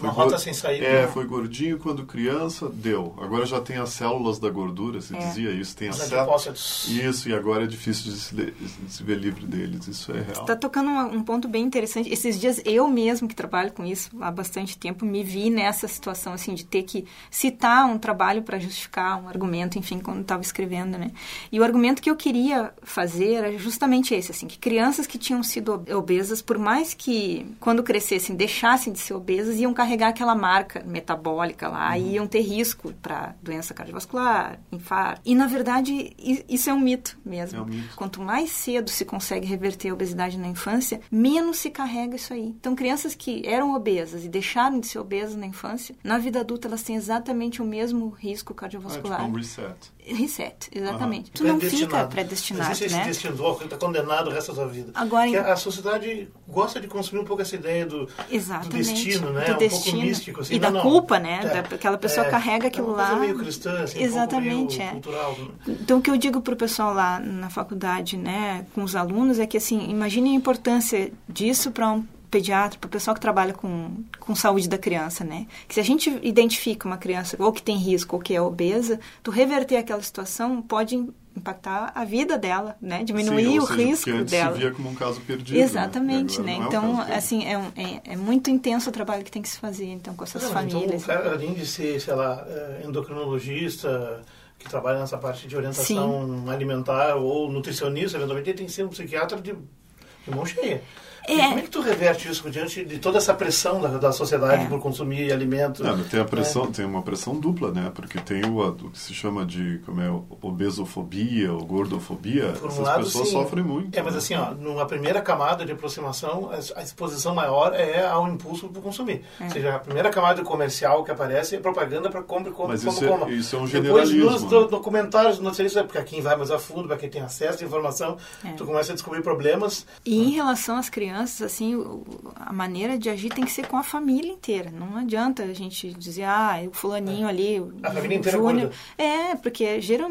foi 0.00 0.08
Uma 0.08 0.14
rota 0.14 0.38
sem 0.38 0.52
saída. 0.54 0.84
É, 0.84 1.06
foi 1.06 1.24
gordinho 1.26 1.78
quando 1.78 2.04
criança, 2.06 2.68
deu. 2.68 3.14
Agora 3.20 3.44
já 3.46 3.60
tem 3.60 3.76
as 3.76 3.90
células 3.90 4.38
da 4.38 4.48
gordura, 4.50 5.00
se 5.00 5.14
É. 5.14 5.18
dizia 5.18 5.50
isso, 5.50 5.76
tem 5.76 5.88
as 5.88 5.96
Os 5.96 6.02
células... 6.08 6.20
adipócitos. 6.46 6.88
Isso, 6.88 7.28
e 7.28 7.34
agora 7.34 7.64
é 7.64 7.66
difícil 7.66 8.10
de 8.12 8.18
se, 8.18 8.34
de 8.34 8.54
se 8.92 9.02
ver 9.02 9.16
livre 9.18 9.46
deles, 9.46 9.86
isso 9.86 10.10
é 10.12 10.20
real. 10.22 10.42
Está 10.42 10.56
tocando 10.56 10.88
uma- 10.90 11.06
um 11.06 11.22
ponto 11.22 11.46
bem 11.48 11.62
interessante. 11.64 12.12
Esses 12.12 12.40
dias 12.40 12.60
eu 12.64 12.88
mesmo 12.88 13.28
que 13.28 13.34
trabalho 13.34 13.72
com 13.72 13.84
isso 13.84 14.10
há 14.20 14.30
bastante 14.30 14.76
tempo 14.78 15.04
me 15.04 15.22
vi 15.22 15.50
nessa 15.50 15.86
situação 15.86 16.32
assim 16.32 16.54
de 16.54 16.64
ter 16.64 16.82
que 16.84 17.04
citar 17.30 17.86
um 17.86 17.98
trabalho 17.98 18.42
para 18.42 18.58
justificar 18.58 19.22
um 19.22 19.28
argumento, 19.28 19.78
enfim, 19.78 19.98
quando 19.98 20.22
estava 20.22 20.42
escrevendo, 20.42 20.96
né? 20.96 21.10
E 21.52 21.60
o 21.60 21.64
argumento 21.64 22.00
que 22.00 22.10
eu 22.10 22.16
queria 22.16 22.72
fazer 22.82 23.32
era 23.34 23.58
justamente 23.58 24.14
esse, 24.14 24.30
assim, 24.30 24.46
que 24.46 24.58
crianças 24.58 25.06
que 25.06 25.18
tinham 25.18 25.42
sido 25.42 25.72
ob- 25.74 25.92
obesas, 25.92 26.40
por 26.40 26.56
mais 26.58 26.94
que 26.94 27.46
quando 27.60 27.82
crescessem 27.82 28.34
deixassem 28.36 28.92
de 28.92 28.98
ser 28.98 29.14
obesas, 29.14 29.58
iam 29.58 29.74
carregar 29.74 29.89
aquela 30.08 30.34
marca 30.34 30.82
metabólica 30.86 31.68
lá 31.68 31.96
e 31.98 32.14
iam 32.14 32.26
ter 32.26 32.40
risco 32.40 32.92
para 33.02 33.34
doença 33.42 33.72
cardiovascular, 33.74 34.58
infarto. 34.72 35.20
E 35.24 35.34
na 35.34 35.46
verdade 35.46 36.14
isso 36.48 36.70
é 36.70 36.74
um 36.74 36.80
mito 36.80 37.18
mesmo. 37.24 37.58
É 37.58 37.62
um 37.62 37.66
mito. 37.66 37.96
Quanto 37.96 38.20
mais 38.20 38.50
cedo 38.50 38.88
se 38.90 39.04
consegue 39.04 39.46
reverter 39.46 39.90
a 39.90 39.94
obesidade 39.94 40.38
na 40.38 40.46
infância, 40.48 41.00
menos 41.10 41.58
se 41.58 41.70
carrega 41.70 42.16
isso 42.16 42.32
aí. 42.32 42.54
Então, 42.60 42.74
crianças 42.74 43.14
que 43.14 43.46
eram 43.46 43.74
obesas 43.74 44.24
e 44.24 44.28
deixaram 44.28 44.80
de 44.80 44.86
ser 44.86 44.98
obesas 44.98 45.34
na 45.36 45.46
infância, 45.46 45.94
na 46.04 46.18
vida 46.18 46.40
adulta 46.40 46.68
elas 46.68 46.82
têm 46.82 46.96
exatamente 46.96 47.60
o 47.62 47.64
mesmo 47.64 48.08
risco 48.10 48.52
Ah, 48.52 48.68
tipo, 48.68 48.82
cardiovascular. 48.82 49.20
é 49.20 49.24
um 49.24 49.32
reset. 49.32 49.74
Reset, 50.02 50.68
exatamente. 50.72 51.30
Tu 51.30 51.44
não 51.44 51.60
fica 51.60 52.06
predestinado, 52.06 52.70
Existe 52.72 52.86
esse 52.86 52.96
né? 52.96 53.04
destino, 53.04 53.36
ó, 53.44 53.54
que 53.54 53.64
está 53.64 53.76
condenado 53.76 54.28
o 54.28 54.32
resto 54.32 54.48
da 54.48 54.54
sua 54.54 54.66
vida. 54.66 54.90
Agora, 54.94 55.28
Que 55.28 55.36
a, 55.36 55.52
a 55.52 55.56
sociedade 55.56 56.28
gosta 56.48 56.80
de 56.80 56.88
consumir 56.88 57.20
um 57.20 57.24
pouco 57.24 57.42
essa 57.42 57.54
ideia 57.54 57.86
do, 57.86 58.06
do 58.06 58.68
destino, 58.70 59.30
né? 59.30 59.44
Do 59.44 59.58
destino. 59.58 59.69
Místico. 59.92 60.40
Assim. 60.40 60.54
E 60.54 60.58
da 60.58 60.70
Não, 60.70 60.82
não. 60.82 60.90
culpa, 60.90 61.18
né? 61.18 61.40
É, 61.42 61.48
Da- 61.62 61.74
aquela 61.76 61.98
pessoa 61.98 62.26
é, 62.26 62.30
carrega 62.30 62.66
aquilo 62.68 62.92
é 62.92 62.94
coisa 62.94 63.12
lá. 63.12 63.18
meio 63.18 63.38
cristã, 63.38 63.82
assim, 63.82 64.02
Exatamente, 64.02 64.78
um 64.78 64.82
é. 64.82 64.90
cultural. 64.90 65.36
né? 65.38 65.74
Então, 65.80 65.98
o 65.98 66.02
que 66.02 66.10
eu 66.10 66.16
digo 66.16 66.40
para 66.40 66.54
o 66.54 66.56
pessoal 66.56 66.92
lá 66.94 67.18
na 67.18 67.50
faculdade, 67.50 68.16
né, 68.16 68.66
com 68.74 68.82
os 68.82 68.94
alunos, 68.96 69.38
é 69.38 69.46
que, 69.46 69.56
assim, 69.56 69.88
imagine 69.90 70.30
a 70.30 70.34
importância 70.34 71.12
disso 71.28 71.70
para 71.70 71.90
um 71.92 72.04
pediatra, 72.30 72.78
para 72.78 72.86
o 72.86 72.90
pessoal 72.90 73.12
que 73.12 73.20
trabalha 73.20 73.52
com, 73.52 73.90
com 74.20 74.36
saúde 74.36 74.68
da 74.68 74.78
criança, 74.78 75.24
né? 75.24 75.48
Que 75.66 75.74
se 75.74 75.80
a 75.80 75.82
gente 75.82 76.16
identifica 76.22 76.86
uma 76.86 76.96
criança 76.96 77.36
ou 77.40 77.50
que 77.52 77.60
tem 77.60 77.76
risco 77.76 78.14
ou 78.14 78.22
que 78.22 78.32
é 78.32 78.40
obesa, 78.40 79.00
tu 79.20 79.32
reverter 79.32 79.76
aquela 79.76 80.00
situação 80.00 80.62
pode 80.62 81.08
impactar 81.36 81.92
a 81.94 82.04
vida 82.04 82.36
dela, 82.36 82.76
né? 82.80 83.04
Diminuir 83.04 83.44
Sim, 83.44 83.58
ou 83.58 83.64
o 83.64 83.66
seja, 83.68 83.82
risco 83.82 84.04
porque 84.04 84.10
antes 84.20 84.30
dela. 84.32 84.52
se 84.52 84.58
via 84.58 84.70
como 84.72 84.88
um 84.90 84.94
caso 84.94 85.20
perdido. 85.20 85.58
Exatamente, 85.58 86.40
né? 86.40 86.46
né? 86.46 86.52
É 86.56 86.58
um 86.60 86.66
Então, 86.66 86.96
perdido. 86.96 87.14
assim, 87.16 87.44
é, 87.46 87.56
um- 87.58 87.72
é, 87.76 88.00
é 88.12 88.16
muito 88.16 88.50
intenso 88.50 88.90
o 88.90 88.92
trabalho 88.92 89.22
que 89.24 89.30
tem 89.30 89.40
que 89.40 89.48
se 89.48 89.58
fazer, 89.58 89.86
então, 89.86 90.14
com 90.14 90.24
essas 90.24 90.42
Não, 90.42 90.50
famílias. 90.50 90.84
Então, 90.84 90.98
o 90.98 91.18
cara, 91.18 91.32
além 91.32 91.54
de 91.54 91.64
ser, 91.66 92.00
sei 92.00 92.14
lá, 92.14 92.44
eh, 92.48 92.82
endocrinologista, 92.84 94.22
que 94.58 94.68
trabalha 94.68 94.98
nessa 94.98 95.16
parte 95.16 95.46
de 95.48 95.56
orientação 95.56 96.44
alimentar, 96.50 97.14
ou 97.16 97.50
nutricionista, 97.50 98.18
eventualmente, 98.18 98.50
ele 98.50 98.58
tem 98.58 98.66
que 98.66 98.72
ser 98.72 98.84
um 98.84 98.88
psiquiatra 98.88 99.40
de, 99.40 99.52
de 99.54 100.30
mão 100.34 100.44
cheia. 100.44 100.82
E 101.28 101.40
É. 101.40 101.46
como 101.48 101.58
é 101.58 101.62
que 101.62 101.70
tu 101.70 101.80
reverte 101.80 102.28
isso 102.28 102.48
diante 102.50 102.84
de 102.84 102.98
toda 102.98 103.18
essa 103.18 103.32
pressão 103.34 103.80
da, 103.80 103.88
da 103.98 104.12
sociedade 104.12 104.64
É. 104.64 104.66
por 104.68 104.80
consumir 104.80 105.32
alimentos? 105.32 105.80
Mas 105.80 106.06
tem 106.08 106.20
a 106.20 106.24
pressão, 106.24 106.64
É. 106.64 106.66
tem 106.68 106.84
uma 106.84 107.02
pressão 107.02 107.34
dupla, 107.38 107.70
né? 107.70 107.90
Porque 107.94 108.18
tem 108.18 108.44
o, 108.46 108.58
o 108.66 108.90
que 108.90 108.98
se 108.98 109.12
chama 109.14 109.44
de 109.44 109.80
como 109.84 110.00
é, 110.00 110.10
obesofobia 110.42 111.52
ou 111.52 111.64
gordofobia. 111.64 112.52
Por 112.52 112.64
um 112.64 112.68
Essas 112.68 112.78
lado, 112.84 113.04
pessoas 113.04 113.28
sim. 113.28 113.32
sofrem 113.34 113.64
muito. 113.64 113.98
É, 113.98 114.02
mas 114.02 114.12
né? 114.12 114.18
assim, 114.18 114.34
ó, 114.34 114.52
numa 114.52 114.86
primeira 114.86 115.20
camada 115.20 115.64
de 115.64 115.72
aproximação, 115.72 116.50
a 116.76 116.82
exposição 116.82 117.34
maior 117.34 117.72
é 117.74 118.06
ao 118.06 118.28
impulso 118.28 118.68
por 118.68 118.82
consumir. 118.82 119.22
É. 119.40 119.44
Ou 119.44 119.50
seja, 119.50 119.74
a 119.76 119.78
primeira 119.78 120.10
camada 120.10 120.42
comercial 120.42 121.02
que 121.04 121.10
aparece 121.10 121.56
é 121.56 121.58
propaganda 121.58 122.10
para 122.10 122.22
compra, 122.22 122.52
compra, 122.52 122.72
Mas 122.72 122.84
compra, 122.84 123.06
isso 123.06 123.24
é- 123.24 123.32
isso 123.32 123.56
é 123.56 123.58
um 123.58 123.64
Depois, 123.66 124.08
generalismo, 124.08 124.30
nos 124.30 124.42
né? 124.42 124.48
do- 124.48 124.68
documentários, 124.68 125.38
não 125.40 125.52
sei 125.54 125.68
se 125.68 125.78
é 125.78 125.82
para 125.82 126.02
quem 126.02 126.20
vai 126.20 126.36
mais 126.36 126.50
a 126.50 126.58
fundo, 126.58 126.88
para 126.88 126.96
quem 126.96 127.08
tem 127.08 127.22
acesso 127.22 127.62
à 127.62 127.66
informação, 127.66 128.16
É. 128.44 128.52
tu 128.52 128.64
começa 128.64 128.92
a 128.92 128.94
descobrir 128.94 129.22
problemas. 129.22 129.86
E 130.04 130.16
em 130.16 130.30
relação 130.30 130.76
às 130.76 130.88
crianças, 130.88 131.09
assim, 131.14 131.74
o- 131.74 132.04
a 132.36 132.52
maneira 132.52 132.98
de 132.98 133.08
agir 133.10 133.30
tem 133.30 133.44
que 133.44 133.50
ser 133.52 133.66
com 133.66 133.76
a 133.76 133.82
família 133.82 134.30
inteira. 134.32 134.70
Não 134.70 134.96
adianta 134.96 135.42
a 135.42 135.52
gente 135.54 135.92
dizer, 135.94 136.24
ah, 136.24 136.60
o 136.68 136.72
fulaninho 136.72 137.26
ali, 137.28 137.60
o 137.60 137.72
A 137.82 137.90
família 137.90 138.16
inteira 138.16 138.38
Júnior. 138.38 138.70
É, 138.98 139.34
porque 139.36 139.80
geral, 139.80 140.08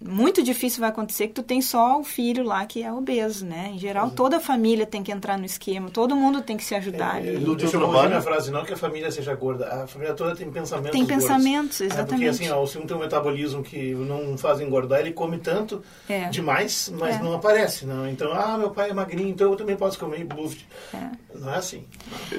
muito 0.00 0.42
difícil 0.42 0.80
vai 0.80 0.90
acontecer 0.90 1.28
que 1.28 1.34
tu 1.34 1.42
tem 1.42 1.60
só 1.60 1.98
o 1.98 2.04
filho 2.04 2.44
lá 2.44 2.64
que 2.66 2.82
é 2.82 2.92
obeso, 2.92 3.44
né? 3.44 3.72
Em 3.74 3.78
geral, 3.78 4.10
toda 4.10 4.36
a 4.36 4.40
família 4.40 4.86
tem 4.86 5.02
que 5.02 5.10
entrar 5.12 5.36
no 5.38 5.44
esquema, 5.44 5.90
todo 5.90 6.14
mundo 6.14 6.40
tem 6.40 6.56
que 6.56 6.64
se 6.64 6.74
ajudar. 6.74 7.16
É, 7.24 7.30
ali. 7.30 7.44
no 7.44 7.56
deixa 7.56 7.76
eu 7.76 7.88
minha 7.88 8.20
frase, 8.22 8.50
não 8.50 8.64
que 8.64 8.72
a 8.72 8.76
família 8.76 9.10
seja 9.10 9.34
gorda, 9.34 9.66
a 9.82 9.86
família 9.86 10.14
toda 10.14 10.34
tem 10.36 10.50
pensamentos 10.50 10.92
Tem 10.92 11.04
gordos. 11.04 11.24
pensamentos, 11.24 11.80
É, 11.80 11.84
porque 11.88 11.94
exatamente. 12.00 12.28
assim, 12.28 12.50
ó, 12.50 12.64
se 12.66 12.78
um 12.78 12.86
tem 12.86 12.96
um 12.96 13.00
metabolismo 13.00 13.62
que 13.62 13.92
não 13.94 14.36
faz 14.38 14.60
engordar, 14.60 15.00
ele 15.00 15.12
come 15.12 15.38
tanto 15.38 15.82
É. 16.08 16.28
demais, 16.28 16.92
mas 16.98 17.16
É. 17.16 17.22
não 17.22 17.34
aparece. 17.34 17.84
Não. 17.86 18.08
Então, 18.08 18.32
ah, 18.32 18.56
meu 18.56 18.70
pai 18.70 18.90
é 18.90 18.94
magrinho, 18.94 19.28
então 19.28 19.50
eu 19.50 19.56
também 19.56 19.76
posso 19.76 19.98
comer 19.98 20.20
buffet. 20.28 20.64
É. 20.94 21.10
Não 21.38 21.52
é 21.52 21.56
assim. 21.56 21.84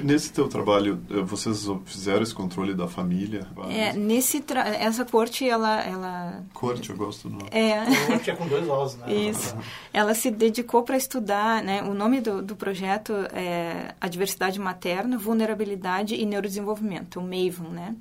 Nesse 0.02 0.32
teu 0.32 0.48
trabalho, 0.48 1.00
eh, 1.10 1.20
vocês 1.22 1.66
fizeram 1.84 2.22
esse 2.22 2.34
controle 2.34 2.74
da 2.74 2.86
família? 2.88 3.46
É, 3.70 3.92
nesse 3.92 4.40
tra- 4.40 4.68
essa 4.68 5.04
corte, 5.04 5.48
ela, 5.48 5.80
ela 5.82 6.42
Corte, 6.52 6.90
eu 6.90 6.96
gosto 6.96 7.28
do 7.28 7.36
nome. 7.36 7.48
é, 7.50 7.78
Eu 8.12 8.18
tinha 8.20 8.36
com 8.36 8.46
dois 8.46 8.68
ossos, 8.68 8.98
né? 9.00 9.12
Isso. 9.14 9.56
Ela 9.92 10.14
se 10.14 10.30
dedicou 10.30 10.82
para 10.82 10.96
estudar, 10.96 11.62
né? 11.62 11.82
O 11.82 11.94
nome 11.94 12.20
do, 12.20 12.42
do 12.42 12.56
projeto 12.56 13.12
é 13.32 13.94
A 14.00 14.08
Diversidade 14.08 14.58
Materna, 14.60 15.16
Vulnerabilidade 15.18 16.14
e 16.14 16.24
Neurodesenvolvimento, 16.26 17.18
o 17.20 17.22
MAVEN, 17.22 17.70
né? 17.72 17.94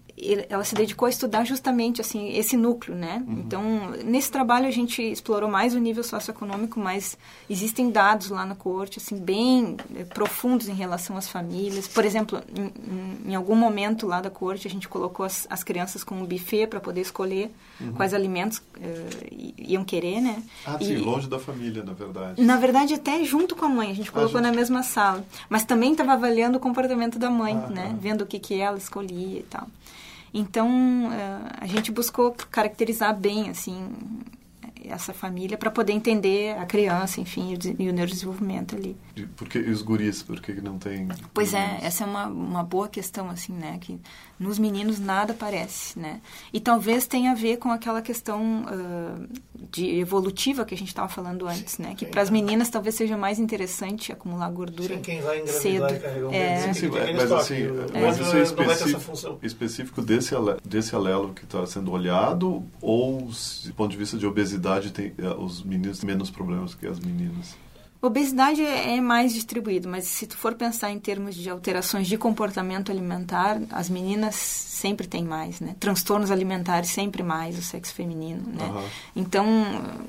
Ela 0.50 0.64
se 0.64 0.76
dedicou 0.76 1.06
a 1.06 1.10
estudar 1.10 1.46
justamente 1.46 2.02
assim 2.02 2.30
esse 2.36 2.58
núcleo, 2.58 2.96
né? 2.96 3.24
Uhum. 3.26 3.40
Então, 3.40 3.92
nesse 4.04 4.32
trabalho 4.32 4.68
a 4.68 4.72
gente 4.72 5.02
explorou 5.02 5.50
mais 5.50 5.74
o 5.74 5.80
nível 5.80 6.04
socioeconômico, 6.04 6.80
mas 6.80 7.18
existem 7.50 7.90
dados 7.90 8.30
lá 8.30 8.46
na 8.46 8.56
corte 8.56 9.00
assim 9.00 9.18
bem 9.18 9.78
eh, 9.96 10.04
profundos 10.04 10.68
em 10.68 10.74
relação 10.74 11.16
às 11.16 11.30
famílias. 11.30 11.88
Por 11.88 12.04
exemplo, 12.06 12.42
em, 12.56 13.32
em, 13.32 13.36
algum 13.36 13.56
momento 13.56 14.06
lá 14.06 14.20
da 14.20 14.30
corte 14.30 14.68
a 14.68 14.70
gente 14.70 14.88
colocou 14.88 15.26
as, 15.26 15.48
as 15.50 15.64
crianças 15.64 16.04
com 16.04 16.16
um 16.16 16.26
buffet 16.26 16.68
para 16.68 16.80
poder 16.80 17.02
escolher 17.02 17.52
uhum. 17.80 17.94
quais 17.94 18.14
alimentos 18.14 18.58
uh, 18.58 18.64
iam 19.58 19.84
querer, 19.84 20.22
né? 20.22 20.44
Ah, 20.66 20.78
sim, 20.80 20.98
longe 20.98 21.28
da 21.28 21.40
família, 21.40 21.84
na 21.84 21.94
verdade. 21.94 22.42
Na 22.42 22.58
verdade, 22.58 22.94
até 22.94 23.24
junto 23.24 23.56
com 23.56 23.66
a 23.66 23.70
mãe, 23.70 23.92
a 23.92 23.94
gente 23.94 24.12
colocou 24.12 24.40
a 24.40 24.44
gente... 24.44 24.52
na 24.52 24.56
mesma 24.56 24.84
sala, 24.84 25.24
mas 25.50 25.64
também 25.64 25.92
estava 25.92 26.14
avaliando 26.14 26.58
o 26.58 26.60
comportamento 26.60 27.18
da 27.18 27.30
mãe, 27.30 27.54
ah, 27.54 27.70
né? 27.70 27.92
Ah. 27.94 27.98
Vendo 28.00 28.22
o 28.22 28.26
que 28.26 28.40
que 28.40 28.60
ela 28.60 28.78
escolhia 28.78 29.40
e 29.40 29.44
tal. 29.44 29.68
Então, 30.34 30.70
eh, 31.12 31.40
a 31.60 31.68
gente 31.68 31.92
buscou 31.92 32.36
caracterizar 32.52 33.16
bem, 33.18 33.50
assim, 33.50 33.90
essa 34.86 35.14
família 35.14 35.58
para 35.58 35.70
poder 35.70 35.94
entender 35.94 36.58
a 36.58 36.66
criança, 36.66 37.22
enfim, 37.22 37.58
e 37.78 37.90
o 37.90 37.94
neurodesenvolvimento 37.94 38.76
ali. 38.76 38.96
Por 39.36 39.48
que 39.48 39.60
os 39.60 39.82
guris? 39.82 40.24
Por 40.24 40.42
que 40.42 40.54
não 40.54 40.78
tem... 40.78 41.08
Pois 41.34 41.54
é, 41.54 41.80
essa 41.82 42.04
é 42.04 42.08
uma, 42.08 42.28
uma 42.28 42.64
boa 42.64 42.88
questão, 42.88 43.30
assim, 43.30 43.54
né? 43.54 43.78
Que 43.80 44.00
nos 44.40 44.58
meninos 44.58 45.00
nada 45.00 45.34
parece, 45.34 46.00
né? 46.00 46.22
E 46.54 46.60
talvez 46.60 47.06
tenha 47.06 47.32
a 47.32 47.36
ver 47.36 47.58
com 47.58 47.70
aquela 47.72 48.02
questão 48.02 48.64
uh, 48.64 49.28
de 49.54 50.00
evolutiva 50.00 50.64
que 50.64 50.74
a 50.74 50.78
gente 50.78 50.88
estava 50.88 51.10
falando 51.10 51.46
antes, 51.46 51.78
né? 51.78 51.94
Que 51.96 52.06
para 52.06 52.22
as 52.22 52.30
meninas 52.30 52.70
talvez 52.70 52.96
seja 52.96 53.18
mais 53.18 53.38
interessante 53.38 54.12
acumular 54.14 54.50
gordura 54.50 54.96
sim, 54.96 55.02
quem 55.02 55.22
vai 55.22 55.46
cedo. 55.46 55.88
E 55.90 56.24
um 56.24 56.32
é. 56.34 56.74
Sim, 56.74 56.74
sim, 56.74 56.90
mas 57.16 57.32
assim, 57.32 57.64
é. 57.94 58.02
mas 58.02 58.20
isso 58.20 58.36
é 58.38 58.44
específico, 58.44 59.40
específico 59.44 60.02
desse, 60.02 60.34
desse 60.64 60.96
alelo 60.96 61.34
que 61.34 61.44
está 61.44 61.66
sendo 61.66 61.92
olhado 61.92 62.64
ou, 62.82 63.30
do 63.66 63.74
ponto 63.74 63.92
de 63.92 63.98
vista 63.98 64.18
de 64.18 64.26
obesidade, 64.26 64.92
tem, 64.92 65.14
eh, 65.18 65.28
os 65.38 65.64
meninos 65.64 66.00
têm 66.00 66.08
menos 66.08 66.30
problemas 66.30 66.74
que 66.74 66.88
as 66.88 67.00
meninas? 67.00 67.58
Obesidade 68.02 68.64
é 68.64 69.02
mais 69.02 69.34
distribuído, 69.34 69.90
mas 69.90 70.06
se 70.06 70.26
tu 70.26 70.38
for 70.38 70.56
pensar 70.56 70.90
em 70.90 71.00
termos 71.00 71.36
de 71.36 71.50
alterações 71.50 72.08
de 72.08 72.18
comportamento 72.18 72.92
alimentar, 72.92 73.62
as 73.72 73.90
meninas 73.90 74.36
sempre 74.36 75.06
têm 75.06 75.26
mais, 75.26 75.60
né? 75.60 75.76
Transtornos 75.78 76.32
alimentares 76.32 76.90
sempre 76.90 77.22
mais, 77.22 77.60
o 77.60 77.62
sexo 77.62 77.94
feminino, 77.94 78.42
né? 78.48 78.64
Uhum. 78.64 78.84
Então, 79.18 79.46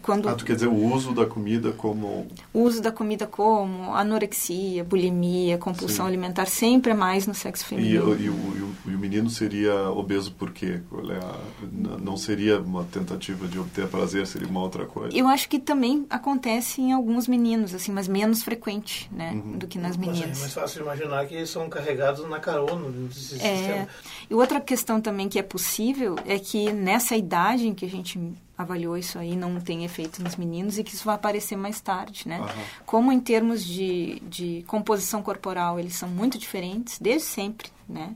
quando... 0.03 0.29
Ah, 0.29 0.35
tu 0.37 0.44
quer 0.44 0.55
dizer 0.55 0.68
o 0.68 0.76
uso 0.76 1.12
da 1.12 1.26
comida 1.26 1.72
como... 1.72 2.29
O 2.55 2.61
uso 2.61 2.81
da 2.81 2.92
comida 2.92 3.26
como 3.26 3.92
anorexia, 3.92 4.85
bulimia, 4.85 5.59
compulsão 5.59 6.07
Sim. 6.07 6.12
alimentar, 6.12 6.46
sempre 6.46 6.92
é 6.92 6.94
mais 6.94 7.26
no 7.26 7.35
sexo 7.35 7.66
feminino. 7.66 8.14
E, 8.14 8.26
e, 8.26 8.31
o, 8.31 8.72
e, 8.87 8.94
o, 8.94 8.98
menino 8.98 9.29
seria 9.29 9.90
obeso 9.90 10.31
por 10.33 10.53
quê? 10.53 10.81
É 11.11 11.61
não 12.00 12.16
seria 12.16 12.61
uma 12.61 12.85
tentativa 12.85 13.48
de 13.48 13.59
obter 13.59 13.88
prazer, 13.88 14.26
seria 14.26 14.46
uma 14.46 14.61
outra 14.61 14.87
coisa? 14.87 15.16
Eu 15.16 15.26
acho 15.26 15.48
que 15.48 15.59
também 15.59 16.07
acontece 16.09 16.81
em 16.81 16.92
alguns 16.92 17.26
meninos, 17.26 17.74
assim, 17.80 17.92
mas 17.92 18.06
menos 18.06 18.42
frequente, 18.42 19.10
né, 19.12 19.32
uhum. 19.32 19.58
do 19.58 19.66
que 19.66 19.78
nas 19.78 19.96
meninas. 19.96 20.28
Mas 20.28 20.38
é 20.38 20.40
mais 20.40 20.54
fácil 20.54 20.82
imaginar 20.82 21.26
que 21.26 21.46
são 21.46 21.68
carregados 21.68 22.28
na 22.28 22.38
carona 22.38 22.88
desse 23.08 23.34
é. 23.36 23.56
sistema. 23.56 23.88
E 24.28 24.34
outra 24.34 24.60
questão 24.60 25.00
também 25.00 25.28
que 25.28 25.38
é 25.38 25.42
possível 25.42 26.16
é 26.26 26.38
que 26.38 26.72
nessa 26.72 27.16
idade 27.16 27.66
em 27.66 27.74
que 27.74 27.84
a 27.84 27.88
gente 27.88 28.18
avaliou 28.56 28.96
isso 28.96 29.18
aí 29.18 29.34
não 29.36 29.58
tem 29.58 29.84
efeito 29.84 30.22
nos 30.22 30.36
meninos 30.36 30.78
e 30.78 30.84
que 30.84 30.94
isso 30.94 31.04
vai 31.04 31.14
aparecer 31.14 31.56
mais 31.56 31.80
tarde, 31.80 32.28
né? 32.28 32.40
Uhum. 32.40 32.62
Como 32.84 33.12
em 33.12 33.18
termos 33.18 33.64
de, 33.64 34.20
de 34.20 34.62
composição 34.66 35.22
corporal 35.22 35.80
eles 35.80 35.96
são 35.96 36.08
muito 36.08 36.38
diferentes 36.38 36.98
desde 36.98 37.26
sempre, 37.26 37.68
né? 37.88 38.14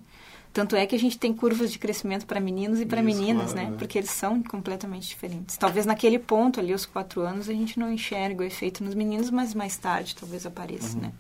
Tanto 0.55 0.77
é 0.77 0.87
que 0.87 0.95
a 0.95 0.99
gente 0.99 1.19
tem 1.19 1.35
curvas 1.35 1.73
de 1.73 1.81
crescimento 1.81 2.27
para 2.27 2.39
meninos 2.39 2.81
e 2.81 2.87
para 2.87 3.03
meninas, 3.03 3.53
claro, 3.53 3.67
né? 3.67 3.73
né? 3.73 3.77
Porque 3.77 3.99
eles 3.99 4.11
são 4.11 4.41
completamente 4.41 5.09
diferentes. 5.09 5.57
Talvez 5.57 5.85
naquele 5.85 6.17
ponto 6.17 6.61
ali, 6.61 6.73
aos 6.73 6.87
quatro 6.87 7.23
anos, 7.23 7.49
a 7.49 7.53
gente 7.53 7.77
não 7.77 7.93
enxerga 7.93 8.41
o 8.41 8.47
efeito 8.47 8.85
nos 8.85 8.95
meninos, 8.95 9.31
mas 9.31 9.53
mais 9.53 9.77
tarde 9.77 10.15
talvez 10.15 10.47
apareça, 10.47 10.95
uhum. 10.95 11.03
né? 11.03 11.13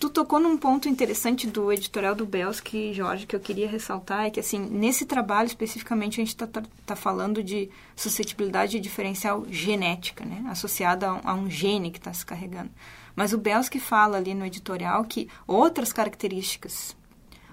Tu 0.00 0.10
tocou 0.10 0.40
num 0.40 0.56
ponto 0.56 0.88
interessante 0.88 1.46
do 1.46 1.70
editorial 1.70 2.16
do 2.16 2.26
Belsky, 2.26 2.92
Jorge, 2.92 3.26
que 3.26 3.36
eu 3.36 3.40
queria 3.40 3.68
ressaltar, 3.68 4.24
é 4.24 4.30
que, 4.30 4.40
assim, 4.40 4.58
nesse 4.58 5.06
trabalho 5.06 5.46
especificamente 5.46 6.14
a 6.14 6.24
gente 6.24 6.34
está 6.34 6.48
tá, 6.48 6.62
tá 6.84 6.96
falando 6.96 7.44
de 7.44 7.70
suscetibilidade 7.94 8.80
diferencial 8.80 9.46
genética, 9.48 10.24
né? 10.24 10.42
Associada 10.48 11.06
a 11.06 11.14
um, 11.14 11.20
a 11.22 11.34
um 11.34 11.48
gene 11.48 11.92
que 11.92 11.98
está 11.98 12.12
se 12.12 12.26
carregando. 12.26 12.70
Mas 13.14 13.32
o 13.32 13.38
Belsky 13.38 13.78
fala 13.78 14.16
ali 14.16 14.34
no 14.34 14.44
editorial 14.44 15.04
que 15.04 15.28
outras 15.46 15.92
características 15.92 16.98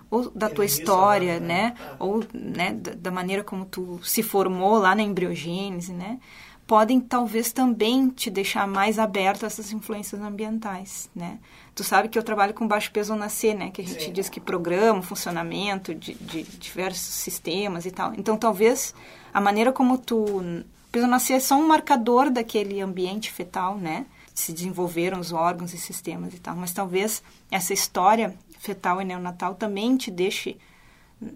ou 0.09 0.29
da 0.31 0.49
tua 0.49 0.65
história, 0.65 1.39
né? 1.39 1.47
né? 1.47 1.75
Ou 1.99 2.23
né, 2.33 2.73
da, 2.73 3.11
maneira 3.11 3.43
como 3.43 3.65
tu 3.65 3.99
se 4.03 4.23
formou 4.23 4.77
lá 4.77 4.95
na 4.95 5.03
embriogênese, 5.03 5.93
né? 5.93 6.19
Podem 6.65 6.99
talvez 6.99 7.53
também 7.53 8.09
te 8.09 8.29
deixar 8.29 8.67
mais 8.67 8.99
aberto 8.99 9.43
a 9.43 9.47
essas 9.47 9.71
influências 9.71 10.21
ambientais, 10.21 11.09
né? 11.15 11.39
Tu 11.73 11.83
sabe 11.83 12.09
que 12.09 12.19
eu 12.19 12.23
trabalho 12.23 12.53
com 12.53 12.67
baixo 12.67 12.91
peso 12.91 13.13
ao 13.13 13.19
nascer, 13.19 13.55
né? 13.55 13.69
Que 13.69 13.81
a 13.81 13.85
gente 13.85 14.05
Sim. 14.05 14.11
diz 14.11 14.27
que 14.27 14.39
programa 14.39 15.01
funcionamento 15.01 15.95
de, 15.95 16.13
de 16.15 16.43
diversos 16.43 17.13
sistemas 17.13 17.85
e 17.85 17.91
tal. 17.91 18.13
Então, 18.15 18.35
talvez 18.35 18.93
a 19.33 19.39
maneira 19.39 19.71
como 19.71 19.97
tu... 19.97 20.41
Peso 20.91 21.05
nascer 21.05 21.33
é 21.33 21.39
só 21.39 21.55
um 21.55 21.67
marcador 21.67 22.29
daquele 22.29 22.81
ambiente 22.81 23.31
fetal, 23.31 23.77
né? 23.77 24.05
Se 24.33 24.51
desenvolveram 24.51 25.19
os 25.19 25.31
órgãos 25.31 25.73
e 25.73 25.77
sistemas 25.77 26.33
e 26.33 26.39
tal. 26.39 26.55
Mas 26.55 26.73
talvez 26.73 27.21
essa 27.51 27.73
história 27.73 28.35
fetal 28.57 29.01
e 29.01 29.05
neonatal 29.05 29.55
também 29.55 29.95
te 29.97 30.11
deixe 30.11 30.57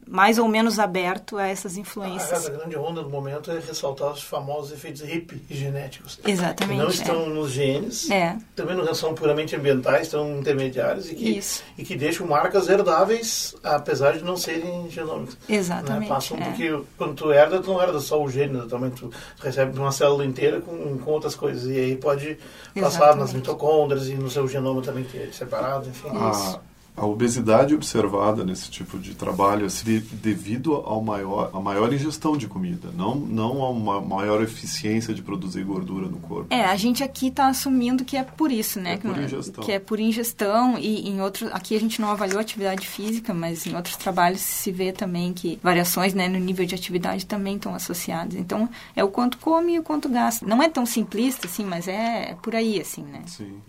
mais 0.07 0.37
ou 0.37 0.47
menos 0.47 0.77
aberto 0.77 1.37
a 1.37 1.47
essas 1.47 1.75
influências. 1.75 2.45
A, 2.45 2.49
grande 2.49 2.77
onda 2.77 3.01
do 3.01 3.09
momento 3.09 3.49
é 3.49 3.59
ressaltar 3.59 4.11
os 4.11 4.21
famosos 4.21 4.71
efeitos 4.71 5.01
HIP 5.01 5.41
genéticos. 5.49 6.19
Exatamente. 6.23 6.77
Que 6.77 6.83
não 6.83 6.89
estão 6.89 7.23
é. 7.23 7.29
nos 7.29 7.51
genes, 7.51 8.09
é. 8.11 8.37
também 8.55 8.75
não 8.75 8.93
são 8.93 9.15
puramente 9.15 9.55
ambientais, 9.55 10.03
estão 10.03 10.37
intermediários 10.37 11.09
e 11.09 11.15
que, 11.15 11.37
Isso. 11.37 11.63
e 11.77 11.83
que 11.83 11.95
deixam 11.95 12.27
marcas 12.27 12.69
herdáveis, 12.69 13.55
apesar 13.63 14.17
de 14.17 14.23
não 14.23 14.37
serem 14.37 14.87
genômicas. 14.89 15.35
Né? 15.49 15.55
Exatamente. 15.55 16.01
Né? 16.01 16.07
Passam 16.07 16.37
é. 16.37 16.43
porque 16.43 16.79
quando 16.95 17.15
tu 17.15 17.31
herda, 17.31 17.59
tu 17.59 17.73
não 17.73 17.81
herda 17.81 17.99
só 17.99 18.21
o 18.21 18.29
gene, 18.29 18.67
também 18.67 18.91
tu, 18.91 19.09
tu 19.09 19.43
recebe 19.43 19.77
uma 19.79 19.91
célula 19.91 20.23
inteira 20.23 20.61
com, 20.61 20.99
com 20.99 21.11
outras 21.11 21.33
coisas. 21.33 21.65
E 21.65 21.79
aí 21.79 21.95
pode 21.95 22.37
passar 22.75 22.87
Exatamente. 22.87 23.19
nas 23.19 23.33
mitocôndrias 23.33 24.07
e 24.07 24.13
no 24.13 24.29
seu 24.29 24.47
genoma 24.47 24.81
também 24.83 25.03
ter 25.05 25.29
é 25.29 25.31
separado, 25.31 25.89
enfim. 25.89 26.09
Ah 26.13 26.59
a 26.95 27.05
obesidade 27.05 27.73
observada 27.73 28.43
nesse 28.43 28.69
tipo 28.69 28.99
de 28.99 29.15
trabalho 29.15 29.69
seria 29.69 30.03
devido 30.11 30.75
ao 30.75 31.01
maior, 31.01 31.49
à 31.53 31.59
maior 31.59 31.91
ingestão 31.93 32.35
de 32.35 32.47
comida, 32.47 32.89
não, 32.95 33.15
não 33.15 33.63
a 33.63 33.69
uma 33.69 34.01
maior 34.01 34.41
eficiência 34.43 35.13
de 35.13 35.21
produzir 35.21 35.63
gordura 35.63 36.07
no 36.07 36.17
corpo. 36.17 36.53
É, 36.53 36.65
a 36.65 36.75
gente 36.75 37.03
aqui 37.03 37.27
está 37.27 37.47
assumindo 37.47 38.03
que 38.03 38.17
é 38.17 38.23
por 38.23 38.51
isso, 38.51 38.79
né? 38.79 38.93
É 38.93 38.97
por 38.97 39.17
ingestão. 39.17 39.63
Que 39.63 39.71
é 39.71 39.79
por 39.79 39.99
ingestão 39.99 40.77
e 40.77 41.09
em 41.09 41.21
outros... 41.21 41.49
Aqui 41.53 41.75
a 41.75 41.79
gente 41.79 42.01
não 42.01 42.11
avaliou 42.11 42.39
atividade 42.39 42.85
física, 42.85 43.33
mas 43.33 43.65
em 43.65 43.75
outros 43.75 43.95
trabalhos 43.95 44.41
se 44.41 44.71
vê 44.71 44.91
também 44.91 45.33
que 45.33 45.59
variações 45.63 46.13
né, 46.13 46.27
no 46.27 46.39
nível 46.39 46.65
de 46.65 46.75
atividade 46.75 47.25
também 47.25 47.55
estão 47.55 47.73
associadas. 47.73 48.35
Então, 48.35 48.69
é 48.95 49.03
o 49.03 49.07
quanto 49.07 49.37
come 49.37 49.75
e 49.75 49.79
o 49.79 49.83
quanto 49.83 50.09
gasta. 50.09 50.45
Não 50.45 50.61
é 50.61 50.69
tão 50.69 50.85
simplista, 50.85 51.47
assim, 51.47 51.63
mas 51.63 51.87
é 51.87 52.35
por 52.41 52.53
aí, 52.53 52.81
assim, 52.81 53.03
né? 53.03 53.21
Sim. 53.27 53.61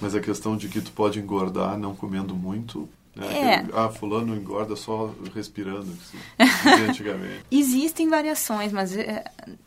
Mas 0.00 0.14
a 0.14 0.20
questão 0.20 0.56
de 0.56 0.68
que 0.68 0.80
tu 0.80 0.92
pode 0.92 1.18
engordar 1.18 1.76
não 1.76 1.94
comendo 1.94 2.34
muito 2.34 2.47
né? 2.54 2.86
É. 3.18 3.66
Ah, 3.72 3.88
fulano 3.88 4.36
engorda 4.36 4.76
só 4.76 5.12
respirando, 5.34 5.92
antigamente. 6.88 7.44
Existem 7.50 8.08
variações, 8.08 8.72
mas 8.72 8.96
é, 8.96 9.24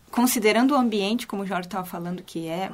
considerando 0.09 0.71
o 0.71 0.77
ambiente, 0.77 1.27
como 1.27 1.43
o 1.43 1.45
Jorge 1.45 1.67
estava 1.67 1.85
falando, 1.85 2.23
que 2.23 2.47
é 2.47 2.71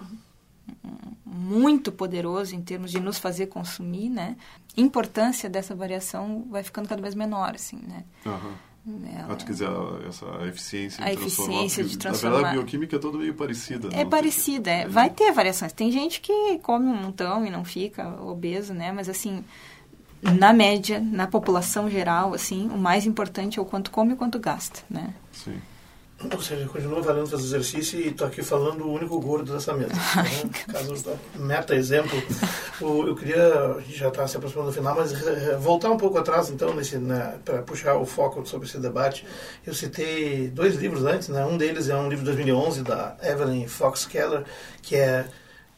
muito 1.26 1.92
poderoso 1.92 2.56
em 2.56 2.62
termos 2.62 2.92
de 2.92 3.00
nos 3.00 3.18
fazer 3.18 3.48
consumir, 3.48 4.10
né? 4.10 4.36
A 4.78 4.82
importância 4.82 5.50
dessa 5.50 5.74
variação 5.74 6.46
vai 6.50 6.64
ficando 6.64 6.88
cada 6.88 7.02
vez 7.02 7.16
menor, 7.16 7.56
assim, 7.56 7.80
né? 7.88 8.04
Uhum. 8.26 8.54
Ela... 9.14 9.34
Ah, 9.34 9.36
quer 9.36 9.52
dizer, 9.52 9.70
essa 10.08 10.26
eficiência 10.48 11.04
a 11.04 11.12
eficiência 11.12 11.84
de 11.84 11.98
transformar. 11.98 12.38
Na 12.38 12.38
verdade, 12.38 12.58
a 12.58 12.62
bioquímica 12.62 12.96
é 12.96 13.00
toda 13.00 13.18
meio 13.18 13.34
parecida. 13.34 13.90
É 13.92 14.06
parecida, 14.06 14.72
é. 14.72 14.88
vai 14.88 15.10
ter 15.10 15.32
variações. 15.34 15.74
Tem 15.74 15.92
gente 15.92 16.22
que 16.22 16.58
come 16.60 16.86
um 16.86 16.96
montão 16.96 17.46
e 17.46 17.50
não 17.50 17.66
fica 17.66 18.08
obeso, 18.22 18.74
né? 18.74 18.94
Mas 18.94 19.10
assim, 19.10 19.44
na 20.22 20.54
média, 20.54 21.00
na 21.00 21.28
população 21.28 21.90
geral, 21.90 22.34
assim, 22.34 22.68
o 22.70 22.78
mais 22.78 23.06
importante 23.06 23.60
é 23.60 23.62
o 23.62 23.66
quanto 23.66 23.92
come 23.92 24.12
e 24.12 24.14
o 24.14 24.18
quanto 24.18 24.40
gasta, 24.40 24.82
né? 24.90 25.14
Sim. 25.32 25.60
Ou 26.34 26.42
seja, 26.42 26.68
continua 26.68 27.00
valendo 27.00 27.28
fazer 27.28 27.44
exercício 27.44 28.00
e 28.00 28.08
estou 28.08 28.26
aqui 28.26 28.42
falando 28.42 28.82
o 28.86 28.92
único 28.92 29.20
gordo 29.20 29.54
dessa 29.54 29.72
mesa. 29.74 29.94
Né? 29.94 30.50
Caso 30.68 31.20
meta 31.36 31.76
exemplo, 31.76 32.12
eu 32.82 33.16
queria, 33.16 33.76
a 33.78 33.82
gente 33.82 33.98
já 33.98 34.08
está 34.08 34.28
se 34.28 34.36
aproximando 34.36 34.72
do 34.72 34.74
final, 34.74 34.96
mas 34.96 35.14
voltar 35.60 35.92
um 35.92 35.98
pouco 35.98 36.18
atrás 36.18 36.50
então 36.50 36.74
nesse, 36.74 36.98
né, 36.98 37.38
para 37.46 37.62
puxar 37.62 37.98
o 37.98 38.06
foco 38.06 38.44
sobre 38.48 38.68
esse 38.68 38.80
debate. 38.80 39.28
Eu 39.64 39.76
citei 39.76 40.48
dois 40.48 40.76
livros 40.76 41.06
antes, 41.06 41.30
né? 41.30 41.46
Um 41.46 41.56
deles 41.56 41.88
é 41.88 41.96
um 41.96 42.10
livro 42.10 42.26
de 42.26 42.32
2011 42.32 42.82
da 42.82 43.16
Evelyn 43.22 43.68
Fox 43.68 44.08
Keller, 44.08 44.44
que 44.82 44.96
é 44.96 45.28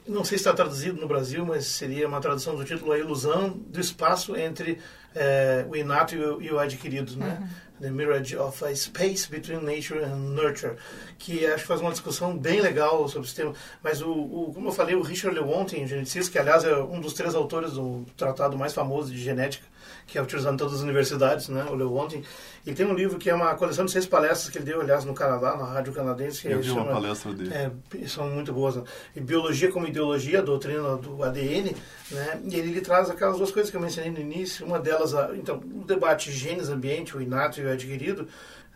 não 0.10 0.24
sei 0.24 0.38
se 0.38 0.42
está 0.42 0.54
traduzido 0.54 1.00
no 1.00 1.08
Brasil, 1.08 1.46
mas 1.46 1.66
seria 1.66 2.08
uma 2.08 2.20
tradução 2.20 2.56
do 2.56 2.66
título 2.66 2.92
A 2.92 2.98
Ilusão 2.98 3.50
do 3.50 3.80
Espaço 3.80 4.36
entre 4.36 4.80
é, 5.16 5.66
o 5.70 5.76
inato 5.76 6.16
e 6.16 6.24
o, 6.24 6.42
e 6.42 6.52
o 6.52 6.60
adquirido, 6.60 7.16
né? 7.16 7.50
The 7.80 7.92
Mirage 7.92 8.36
of 8.36 8.64
a 8.66 8.76
Space 8.76 9.30
Between 9.30 9.62
Nature 9.62 10.04
and 10.04 10.18
Nurture, 10.18 10.76
que 11.18 11.46
acho 11.46 11.62
que 11.62 11.68
faz 11.68 11.80
uma 11.80 11.92
discussão 11.92 12.38
bem 12.38 12.60
legal 12.60 13.08
sobre 13.08 13.26
o 13.26 13.28
sistema. 13.28 13.54
Mas, 13.82 14.02
o, 14.02 14.12
o 14.12 14.52
como 14.54 14.68
eu 14.68 14.72
falei, 14.74 14.96
o 14.96 15.02
Richard 15.02 15.40
Lewontin, 15.40 15.88
geneticista, 15.88 16.32
que 16.32 16.40
aliás 16.40 16.66
é 16.66 16.76
um 16.76 17.00
dos 17.00 17.14
três 17.14 17.36
autores 17.36 17.74
do 17.74 18.06
tratado 18.18 18.58
mais 18.58 18.74
famoso 18.74 19.12
de 19.12 19.22
genética, 19.22 19.66
que 20.08 20.18
é 20.18 20.22
utilizado 20.22 20.56
em 20.56 20.58
todas 20.58 20.76
as 20.76 20.82
universidades, 20.82 21.50
né, 21.50 21.66
o 21.70 21.76
Lewontin. 21.76 22.24
Ele 22.66 22.76
tem 22.76 22.86
um 22.86 22.94
livro 22.94 23.18
que 23.18 23.30
é 23.30 23.34
uma 23.34 23.56
coleção 23.56 23.86
de 23.86 23.92
seis 23.92 24.06
palestras 24.06 24.50
que 24.50 24.58
ele 24.58 24.66
deu, 24.66 24.82
aliás, 24.82 25.06
no 25.06 25.14
Canadá, 25.14 25.56
na 25.56 25.66
rádio 25.66 25.94
canadense. 25.94 26.48
Eu 26.48 26.60
vi 26.60 26.68
chama, 26.68 26.82
uma 26.82 26.94
palestra 26.94 27.34
dele. 27.34 27.54
É, 27.54 28.08
são 28.08 28.30
muito 28.30 28.52
boas. 28.54 28.76
Né? 28.76 28.84
E 29.16 29.22
Biologia 29.22 29.72
como 29.72 29.88
Ideologia, 29.88 30.40
a 30.40 30.42
doutrina 30.42 30.98
do 30.98 31.24
ADN, 31.24 31.76
né? 32.12 32.42
E 32.44 32.56
ele, 32.56 32.72
ele 32.72 32.82
traz 32.82 33.10
aquelas 33.10 33.38
duas 33.38 33.52
coisas 33.52 33.72
que 33.72 33.78
eu 33.78 33.82
mencionei 33.82 34.12
no 34.12 34.20
início. 34.20 34.66
Uma 34.66 34.80
delas, 34.80 35.16
a, 35.16 35.36
então, 35.36 35.58
o 35.58 35.86
debate 35.86 36.32
genes, 36.32 36.70
ambiente, 36.70 37.16
o 37.16 37.22
inato 37.22 37.60
e 37.60 37.66
o 37.66 37.72
adquirido. 37.72 38.28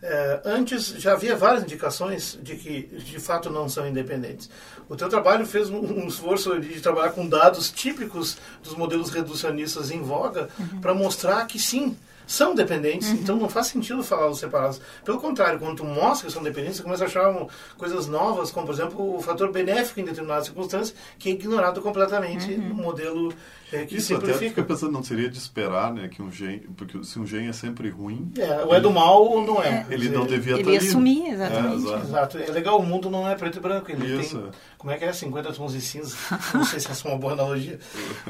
É, 0.06 0.42
antes 0.44 0.88
já 0.98 1.12
havia 1.12 1.34
várias 1.34 1.62
indicações 1.62 2.38
de 2.42 2.56
que 2.56 2.82
de 2.82 3.18
fato 3.18 3.48
não 3.48 3.70
são 3.70 3.88
independentes. 3.88 4.50
O 4.86 4.94
teu 4.94 5.08
trabalho 5.08 5.46
fez 5.46 5.70
um, 5.70 5.78
um 5.78 6.06
esforço 6.06 6.60
de 6.60 6.78
trabalhar 6.78 7.12
com 7.12 7.26
dados 7.26 7.70
típicos 7.70 8.36
dos 8.62 8.76
modelos 8.76 9.08
reducionistas 9.08 9.90
em 9.90 10.02
voga 10.02 10.50
uhum. 10.58 10.78
para 10.82 10.92
mostrar 10.92 11.46
que 11.46 11.58
sim, 11.58 11.96
são 12.26 12.54
dependentes, 12.54 13.08
uhum. 13.08 13.14
então 13.14 13.36
não 13.36 13.48
faz 13.48 13.68
sentido 13.68 14.04
falar 14.04 14.28
os 14.28 14.38
separados. 14.38 14.78
Pelo 15.04 15.18
contrário, 15.18 15.58
quando 15.58 15.78
tu 15.78 15.84
mostra 15.84 16.26
que 16.26 16.32
são 16.32 16.42
dependentes, 16.42 16.76
você 16.76 16.82
começa 16.82 17.04
a 17.04 17.06
achar 17.06 17.34
coisas 17.78 18.06
novas, 18.06 18.50
como 18.50 18.66
por 18.66 18.74
exemplo 18.74 19.16
o 19.16 19.22
fator 19.22 19.50
benéfico 19.50 20.00
em 20.00 20.04
determinadas 20.04 20.46
circunstâncias, 20.46 20.94
que 21.18 21.30
é 21.30 21.32
ignorado 21.32 21.80
completamente 21.80 22.52
uhum. 22.52 22.68
no 22.68 22.74
modelo 22.74 23.32
é, 23.74 23.86
que 23.86 23.96
Isso 23.96 24.08
simplifica. 24.08 24.36
até 24.36 24.48
fica 24.48 24.62
pensando, 24.62 24.92
não 24.92 25.02
seria 25.02 25.28
de 25.28 25.38
esperar, 25.38 25.92
né, 25.92 26.08
que 26.08 26.22
um 26.22 26.30
gene, 26.30 26.60
porque 26.76 27.02
se 27.04 27.18
um 27.18 27.26
gene 27.26 27.48
é 27.48 27.52
sempre 27.52 27.90
ruim... 27.90 28.32
É, 28.38 28.64
ou 28.64 28.74
é 28.74 28.80
do 28.80 28.90
mal 28.90 29.22
ou 29.22 29.44
não 29.44 29.62
é. 29.62 29.86
Ele 29.90 30.08
não 30.08 30.26
devia 30.26 30.54
ele 30.54 30.76
estar 30.76 30.86
assumir, 30.86 31.28
exatamente. 31.30 31.88
É, 31.88 31.96
exato. 31.96 32.38
É 32.38 32.50
legal, 32.50 32.78
o 32.78 32.86
mundo 32.86 33.10
não 33.10 33.28
é 33.28 33.34
preto 33.34 33.58
e 33.58 33.60
branco, 33.60 33.90
ele 33.90 34.20
Isso. 34.20 34.38
tem, 34.38 34.50
como 34.78 34.92
é 34.92 34.98
que 34.98 35.04
é, 35.04 35.12
50 35.12 35.52
tons 35.54 35.72
de 35.72 35.80
cinza, 35.80 36.14
não 36.52 36.62
sei 36.62 36.78
se 36.78 36.90
essa 36.90 37.08
é 37.08 37.10
uma 37.10 37.18
boa 37.18 37.32
analogia, 37.32 37.78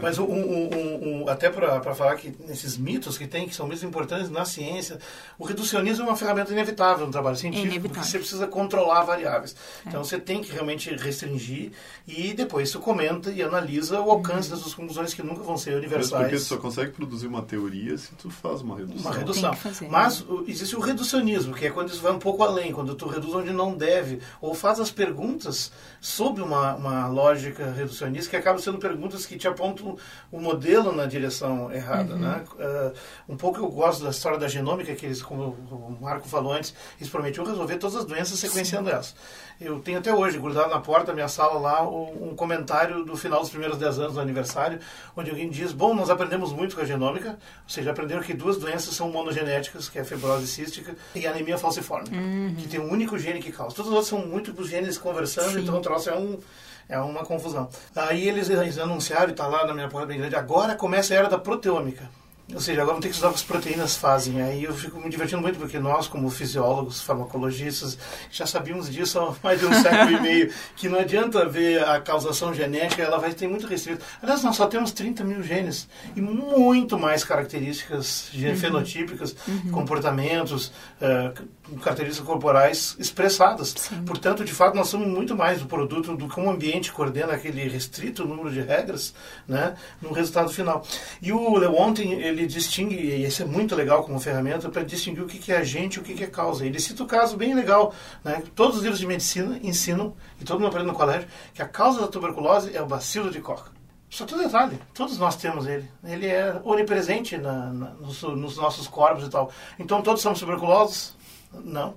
mas 0.00 0.18
um, 0.18 0.24
um, 0.24 1.22
um, 1.24 1.28
até 1.28 1.50
para 1.50 1.94
falar 1.96 2.14
que 2.14 2.32
nesses 2.46 2.78
mitos 2.78 3.18
que 3.18 3.26
tem, 3.26 3.48
que 3.48 3.54
são 3.54 3.66
mitos 3.66 3.82
importantes 3.82 4.30
na 4.30 4.44
ciência, 4.44 4.98
o 5.36 5.44
reducionismo 5.44 6.04
é 6.04 6.08
uma 6.08 6.16
ferramenta 6.16 6.52
inevitável 6.52 7.06
no 7.06 7.12
trabalho 7.12 7.36
científico, 7.36 7.88
porque 7.88 8.04
você 8.04 8.18
precisa 8.18 8.46
controlar 8.46 9.02
variáveis. 9.02 9.56
Então 9.84 10.04
você 10.04 10.16
tem 10.16 10.42
que 10.42 10.52
realmente 10.52 10.94
restringir 10.94 11.72
e 12.06 12.32
depois 12.32 12.70
você 12.70 12.78
comenta 12.78 13.32
e 13.32 13.42
analisa 13.42 14.00
o 14.00 14.10
alcance 14.10 14.48
das 14.48 14.60
suas 14.60 14.74
conclusões 14.74 15.12
que 15.12 15.24
nunca 15.24 15.33
vão 15.42 15.56
ser 15.56 15.76
universais. 15.76 16.22
Porque 16.22 16.36
tu 16.36 16.42
só 16.42 16.56
consegue 16.56 16.92
produzir 16.92 17.26
uma 17.26 17.42
teoria 17.42 17.96
se 17.98 18.14
tu 18.14 18.30
faz 18.30 18.60
uma 18.60 18.76
redução. 18.76 19.00
Uma 19.00 19.18
redução. 19.18 19.56
Mas 19.88 20.20
o, 20.20 20.44
existe 20.46 20.76
o 20.76 20.80
reducionismo, 20.80 21.54
que 21.54 21.66
é 21.66 21.70
quando 21.70 21.88
isso 21.88 22.00
vai 22.00 22.12
um 22.12 22.18
pouco 22.18 22.42
além, 22.42 22.72
quando 22.72 22.94
tu 22.94 23.06
reduz 23.06 23.34
onde 23.34 23.52
não 23.52 23.74
deve, 23.74 24.20
ou 24.40 24.54
faz 24.54 24.78
as 24.80 24.90
perguntas 24.90 25.72
sob 26.00 26.40
uma, 26.40 26.74
uma 26.74 27.08
lógica 27.08 27.72
reducionista, 27.72 28.30
que 28.30 28.36
acabam 28.36 28.60
sendo 28.60 28.78
perguntas 28.78 29.26
que 29.26 29.36
te 29.36 29.48
apontam 29.48 29.96
o 30.30 30.40
modelo 30.40 30.94
na 30.94 31.06
direção 31.06 31.72
errada. 31.72 32.14
Uhum. 32.14 32.20
Né? 32.20 32.44
Uh, 32.54 33.32
um 33.32 33.36
pouco 33.36 33.58
eu 33.58 33.68
gosto 33.68 34.04
da 34.04 34.10
história 34.10 34.38
da 34.38 34.48
genômica, 34.48 34.94
que 34.94 35.06
eles, 35.06 35.22
como 35.22 35.56
o 35.70 35.98
Marco 36.00 36.28
falou 36.28 36.52
antes, 36.52 36.74
eles 36.98 37.10
prometiam 37.10 37.44
resolver 37.44 37.76
todas 37.78 37.96
as 37.96 38.04
doenças 38.04 38.38
sequenciando 38.38 38.88
Sim. 38.88 38.94
elas. 38.94 39.14
Eu 39.60 39.78
tenho 39.78 39.98
até 39.98 40.12
hoje, 40.12 40.38
grudado 40.38 40.68
na 40.70 40.80
porta 40.80 41.06
da 41.06 41.14
minha 41.14 41.28
sala 41.28 41.58
lá, 41.58 41.88
um 41.88 42.34
comentário 42.34 43.04
do 43.04 43.16
final 43.16 43.40
dos 43.40 43.50
primeiros 43.50 43.78
10 43.78 43.98
anos 44.00 44.14
do 44.14 44.20
aniversário, 44.20 44.80
onde 45.24 45.30
alguém 45.30 45.48
diz, 45.48 45.72
bom, 45.72 45.94
nós 45.94 46.10
aprendemos 46.10 46.52
muito 46.52 46.76
com 46.76 46.82
a 46.82 46.84
genômica, 46.84 47.30
ou 47.30 47.68
seja, 47.68 47.90
aprenderam 47.90 48.22
que 48.22 48.34
duas 48.34 48.58
doenças 48.58 48.94
são 48.94 49.10
monogenéticas, 49.10 49.88
que 49.88 49.98
é 49.98 50.02
a 50.02 50.04
fibrose 50.04 50.46
cística 50.46 50.94
e 51.14 51.26
a 51.26 51.30
anemia 51.30 51.56
falciforme, 51.56 52.08
uhum. 52.14 52.54
que 52.56 52.68
tem 52.68 52.78
um 52.78 52.90
único 52.90 53.18
gene 53.18 53.40
que 53.40 53.50
causa. 53.50 53.74
Todos 53.74 53.90
os 53.90 53.96
outros 53.96 54.08
são 54.10 54.26
múltiplos 54.26 54.68
genes 54.68 54.98
conversando, 54.98 55.54
Sim. 55.54 55.62
então 55.62 55.76
o 55.76 55.80
troço 55.80 56.10
é 56.10 56.16
um... 56.16 56.38
É 56.86 56.98
uma 56.98 57.24
confusão. 57.24 57.66
Aí 57.96 58.28
eles, 58.28 58.50
eles 58.50 58.76
anunciaram, 58.76 59.28
e 59.28 59.30
está 59.30 59.46
lá 59.46 59.66
na 59.66 59.72
minha 59.72 59.88
porta 59.88 60.06
bem 60.06 60.18
grande, 60.18 60.36
agora 60.36 60.74
começa 60.74 61.14
a 61.14 61.16
era 61.16 61.28
da 61.30 61.38
proteômica. 61.38 62.10
Ou 62.52 62.60
seja, 62.60 62.82
agora 62.82 62.94
vamos 62.94 63.02
ter 63.02 63.08
que 63.08 63.14
estudar 63.14 63.30
o 63.30 63.32
que 63.32 63.38
as 63.38 63.42
proteínas 63.42 63.96
fazem. 63.96 64.42
Aí 64.42 64.64
eu 64.64 64.74
fico 64.74 65.00
me 65.00 65.08
divertindo 65.08 65.40
muito, 65.40 65.58
porque 65.58 65.78
nós, 65.78 66.06
como 66.06 66.28
fisiólogos, 66.28 67.00
farmacologistas, 67.00 67.96
já 68.30 68.46
sabíamos 68.46 68.92
disso 68.92 69.18
há 69.18 69.34
mais 69.42 69.60
de 69.60 69.66
um 69.66 69.72
século 69.72 70.10
e 70.18 70.20
meio, 70.20 70.52
que 70.76 70.86
não 70.86 70.98
adianta 70.98 71.48
ver 71.48 71.82
a 71.82 71.98
causação 72.00 72.52
genética, 72.52 73.02
ela 73.02 73.18
vai 73.18 73.32
ter 73.32 73.48
muito 73.48 73.66
restrito. 73.66 74.04
Aliás, 74.22 74.42
nós 74.42 74.56
só 74.56 74.66
temos 74.66 74.92
30 74.92 75.24
mil 75.24 75.42
genes 75.42 75.88
e 76.14 76.20
muito 76.20 76.98
mais 76.98 77.24
características 77.24 78.30
uhum. 78.34 78.56
fenotípicas, 78.56 79.34
uhum. 79.48 79.70
comportamentos, 79.70 80.70
uh, 81.00 81.80
características 81.80 82.26
corporais 82.26 82.94
expressadas. 82.98 83.74
Sim. 83.76 84.04
Portanto, 84.04 84.44
de 84.44 84.52
fato, 84.52 84.76
nós 84.76 84.88
somos 84.88 85.08
muito 85.08 85.34
mais 85.34 85.62
o 85.62 85.66
produto 85.66 86.14
do 86.14 86.28
que 86.28 86.38
um 86.38 86.50
ambiente 86.50 86.92
coordena 86.92 87.32
aquele 87.32 87.66
restrito 87.68 88.26
número 88.26 88.50
de 88.50 88.60
regras 88.60 89.14
né, 89.48 89.74
no 90.02 90.12
resultado 90.12 90.50
final. 90.50 90.84
E 91.22 91.32
o 91.32 91.56
Lewontin, 91.56 92.33
ele 92.34 92.46
distingue, 92.46 92.96
e 92.96 93.24
isso 93.24 93.42
é 93.42 93.46
muito 93.46 93.74
legal 93.74 94.02
como 94.04 94.20
ferramenta, 94.20 94.68
para 94.68 94.82
distinguir 94.82 95.22
o 95.22 95.26
que 95.26 95.52
é 95.52 95.58
agente 95.58 95.98
e 95.98 96.02
o 96.02 96.04
que 96.04 96.22
é 96.22 96.26
causa. 96.26 96.66
Ele 96.66 96.78
cita 96.78 97.02
um 97.02 97.06
caso 97.06 97.36
bem 97.36 97.54
legal. 97.54 97.94
Né? 98.22 98.42
Todos 98.54 98.76
os 98.76 98.82
livros 98.82 99.00
de 99.00 99.06
medicina 99.06 99.58
ensinam, 99.62 100.14
e 100.40 100.44
todo 100.44 100.58
mundo 100.58 100.68
aprende 100.68 100.88
no 100.88 100.94
colégio, 100.94 101.28
que 101.54 101.62
a 101.62 101.68
causa 101.68 102.00
da 102.00 102.08
tuberculose 102.08 102.76
é 102.76 102.82
o 102.82 102.86
bacilo 102.86 103.30
de 103.30 103.40
Koch. 103.40 103.70
Só 104.10 104.24
tem 104.24 104.38
um 104.38 104.42
detalhe, 104.42 104.78
todos 104.92 105.18
nós 105.18 105.34
temos 105.34 105.66
ele. 105.66 105.90
Ele 106.04 106.26
é 106.26 106.60
onipresente 106.62 107.36
na, 107.36 107.72
na, 107.72 107.90
nos, 107.94 108.22
nos, 108.22 108.56
nossos 108.56 108.86
corpos 108.86 109.26
e 109.26 109.28
tal. 109.28 109.50
Então 109.76 110.02
todos 110.02 110.22
somos 110.22 110.38
tuberculosos? 110.38 111.16
Não. 111.52 111.94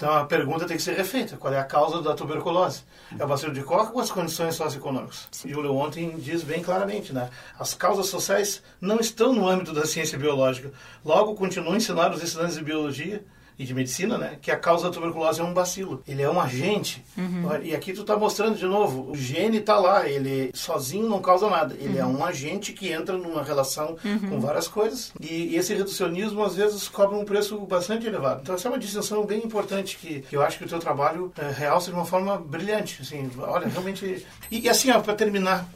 Então 0.00 0.14
a 0.14 0.24
pergunta 0.24 0.64
tem 0.64 0.78
que 0.78 0.82
ser 0.82 0.96
refeita: 0.96 1.36
qual 1.36 1.52
é 1.52 1.58
a 1.58 1.62
causa 1.62 2.00
da 2.00 2.14
tuberculose? 2.14 2.84
É 3.18 3.22
o 3.22 3.28
bacilo 3.28 3.52
de 3.52 3.62
Koch 3.62 3.90
ou 3.92 4.00
as 4.00 4.10
condições 4.10 4.54
socioeconômicas? 4.54 5.28
E 5.44 5.54
o 5.54 5.76
ontem 5.76 6.16
diz 6.16 6.42
bem 6.42 6.62
claramente, 6.62 7.12
né? 7.12 7.28
As 7.58 7.74
causas 7.74 8.06
sociais 8.06 8.62
não 8.80 8.98
estão 8.98 9.34
no 9.34 9.46
âmbito 9.46 9.74
da 9.74 9.84
ciência 9.84 10.18
biológica. 10.18 10.72
Logo, 11.04 11.34
continuam 11.34 11.74
a 11.74 11.76
ensinar 11.76 12.10
os 12.14 12.22
estudantes 12.22 12.56
de 12.56 12.64
biologia 12.64 13.22
e 13.60 13.64
de 13.64 13.74
medicina, 13.74 14.16
né, 14.16 14.38
que 14.40 14.50
a 14.50 14.56
causa 14.56 14.84
da 14.84 14.90
tuberculose 14.90 15.38
é 15.38 15.44
um 15.44 15.52
bacilo. 15.52 16.02
Ele 16.08 16.22
é 16.22 16.30
um 16.30 16.40
agente. 16.40 17.04
Uhum. 17.14 17.62
E 17.62 17.74
aqui 17.74 17.92
tu 17.92 18.00
está 18.00 18.16
mostrando 18.16 18.56
de 18.56 18.64
novo, 18.64 19.10
o 19.10 19.14
gene 19.14 19.58
está 19.58 19.78
lá, 19.78 20.08
ele 20.08 20.50
sozinho 20.54 21.06
não 21.06 21.20
causa 21.20 21.46
nada. 21.50 21.76
Ele 21.78 21.98
é 21.98 22.04
uhum. 22.04 22.16
é 22.16 22.18
um 22.20 22.24
agente 22.24 22.72
que 22.72 22.90
entra 22.90 23.18
numa 23.18 23.42
relação 23.42 23.98
uhum. 24.02 24.30
com 24.30 24.40
várias 24.40 24.66
coisas. 24.66 25.12
E, 25.20 25.50
e, 25.50 25.56
esse 25.56 25.74
reducionismo 25.74 26.42
às 26.42 26.56
vezes 26.56 26.88
cobra 26.88 27.18
um 27.18 27.24
preço 27.26 27.58
bastante 27.58 28.06
elevado. 28.06 28.40
Então 28.40 28.54
essa 28.54 28.66
é 28.66 28.70
uma 28.70 28.78
distinção 28.78 29.26
bem 29.26 29.44
importante 29.44 29.98
que, 29.98 30.20
que 30.22 30.34
eu 30.34 30.40
acho 30.40 30.56
que 30.56 30.64
o 30.64 30.68
teu 30.68 30.78
trabalho 30.78 31.30
é, 31.36 31.50
realça 31.50 31.90
de 31.90 31.96
uma 31.96 32.06
forma 32.06 32.38
brilhante. 32.38 33.02
Assim, 33.02 33.30
olha, 33.36 33.68
realmente. 33.68 34.24
E, 34.50 34.60
e 34.60 34.68
assim, 34.70 34.90
para 35.02 35.14
terminar, 35.14 35.68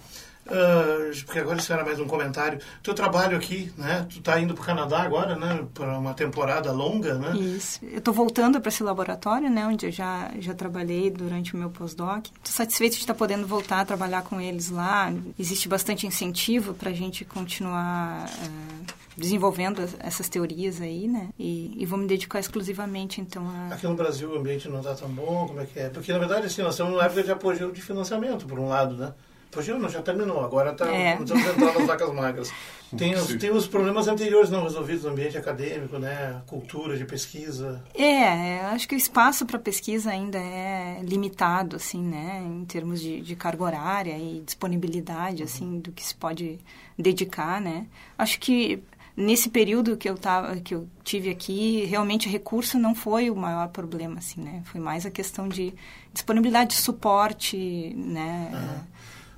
Uh, 0.46 1.24
porque 1.24 1.38
agora 1.38 1.58
isso 1.58 1.72
era 1.72 1.84
mais 1.84 1.98
um 1.98 2.06
comentário. 2.06 2.58
Teu 2.82 2.94
trabalho 2.94 3.36
aqui, 3.36 3.72
né? 3.76 4.06
Tu 4.10 4.20
tá 4.20 4.38
indo 4.38 4.54
para 4.54 4.62
o 4.62 4.66
Canadá 4.66 5.00
agora, 5.02 5.36
né? 5.36 5.66
Para 5.72 5.98
uma 5.98 6.12
temporada 6.12 6.70
longa, 6.70 7.14
né? 7.14 7.36
Isso. 7.36 7.80
Eu 7.82 7.98
estou 7.98 8.12
voltando 8.12 8.60
para 8.60 8.68
esse 8.68 8.82
laboratório, 8.82 9.50
né? 9.50 9.66
Onde 9.66 9.86
eu 9.86 9.92
já 9.92 10.30
já 10.38 10.54
trabalhei 10.54 11.10
durante 11.10 11.54
o 11.54 11.56
meu 11.56 11.70
pós-doc. 11.70 12.26
Estou 12.26 12.52
satisfeito 12.52 12.94
de 12.94 13.00
estar 13.00 13.14
podendo 13.14 13.46
voltar 13.46 13.80
a 13.80 13.84
trabalhar 13.84 14.22
com 14.22 14.40
eles 14.40 14.70
lá. 14.70 15.12
Existe 15.38 15.68
bastante 15.68 16.06
incentivo 16.06 16.74
para 16.74 16.90
a 16.90 16.94
gente 16.94 17.24
continuar 17.24 18.26
uh, 18.26 18.94
desenvolvendo 19.16 19.82
essas 19.98 20.28
teorias 20.28 20.80
aí, 20.80 21.08
né? 21.08 21.28
E, 21.38 21.74
e, 21.76 21.86
vou 21.86 21.98
me 21.98 22.06
dedicar 22.06 22.40
exclusivamente, 22.40 23.20
então, 23.20 23.48
a... 23.48 23.74
Aqui 23.74 23.86
no 23.86 23.94
Brasil 23.94 24.30
o 24.30 24.38
ambiente 24.38 24.68
não 24.68 24.78
está 24.78 24.94
tão 24.94 25.08
bom, 25.08 25.46
como 25.46 25.60
é 25.60 25.66
que 25.66 25.78
é? 25.78 25.88
Porque, 25.88 26.12
na 26.12 26.18
verdade, 26.18 26.46
assim, 26.46 26.62
nós 26.62 26.74
estamos 26.74 26.92
numa 26.92 27.04
época 27.04 27.22
de 27.22 27.30
apogeu 27.30 27.70
de 27.70 27.80
financiamento, 27.80 28.46
por 28.46 28.58
um 28.58 28.68
lado, 28.68 28.96
né? 28.96 29.12
Fugiu, 29.54 29.78
não, 29.78 29.88
já 29.88 30.02
terminou. 30.02 30.44
Agora 30.44 30.72
está 30.72 30.92
é. 30.92 31.14
entrar 31.14 31.74
nas 31.74 31.86
vacas 31.86 32.12
magras. 32.12 32.52
Tem 32.96 33.12
os, 33.12 33.26
tem 33.34 33.50
os 33.50 33.66
problemas 33.66 34.06
anteriores 34.06 34.50
não 34.50 34.62
resolvidos 34.62 35.02
no 35.02 35.10
ambiente 35.10 35.36
acadêmico, 35.36 35.98
né? 35.98 36.40
Cultura 36.46 36.96
de 36.96 37.04
pesquisa. 37.04 37.82
É, 37.92 38.04
é 38.04 38.60
acho 38.66 38.86
que 38.86 38.94
o 38.94 38.98
espaço 38.98 39.44
para 39.44 39.58
pesquisa 39.58 40.10
ainda 40.10 40.38
é 40.38 41.00
limitado, 41.02 41.74
assim, 41.74 42.00
né? 42.00 42.40
Em 42.46 42.64
termos 42.64 43.00
de, 43.00 43.20
de 43.20 43.34
carga 43.34 43.64
horária 43.64 44.16
e 44.16 44.42
disponibilidade, 44.46 45.42
uhum. 45.42 45.44
assim, 45.44 45.80
do 45.80 45.90
que 45.90 46.04
se 46.04 46.14
pode 46.14 46.60
dedicar, 46.96 47.60
né? 47.60 47.86
Acho 48.16 48.38
que 48.38 48.80
nesse 49.16 49.48
período 49.48 49.96
que 49.96 50.08
eu 50.08 50.16
tava 50.16 50.56
que 50.56 50.74
eu 50.74 50.88
tive 51.04 51.30
aqui 51.30 51.84
realmente 51.84 52.28
recurso 52.28 52.78
não 52.78 52.94
foi 52.94 53.30
o 53.30 53.36
maior 53.36 53.68
problema 53.68 54.18
assim 54.18 54.40
né 54.40 54.60
foi 54.64 54.80
mais 54.80 55.06
a 55.06 55.10
questão 55.10 55.48
de 55.48 55.72
disponibilidade 56.12 56.70
de 56.70 56.76
suporte 56.82 57.94
né 57.96 58.50
uhum. 58.52 58.93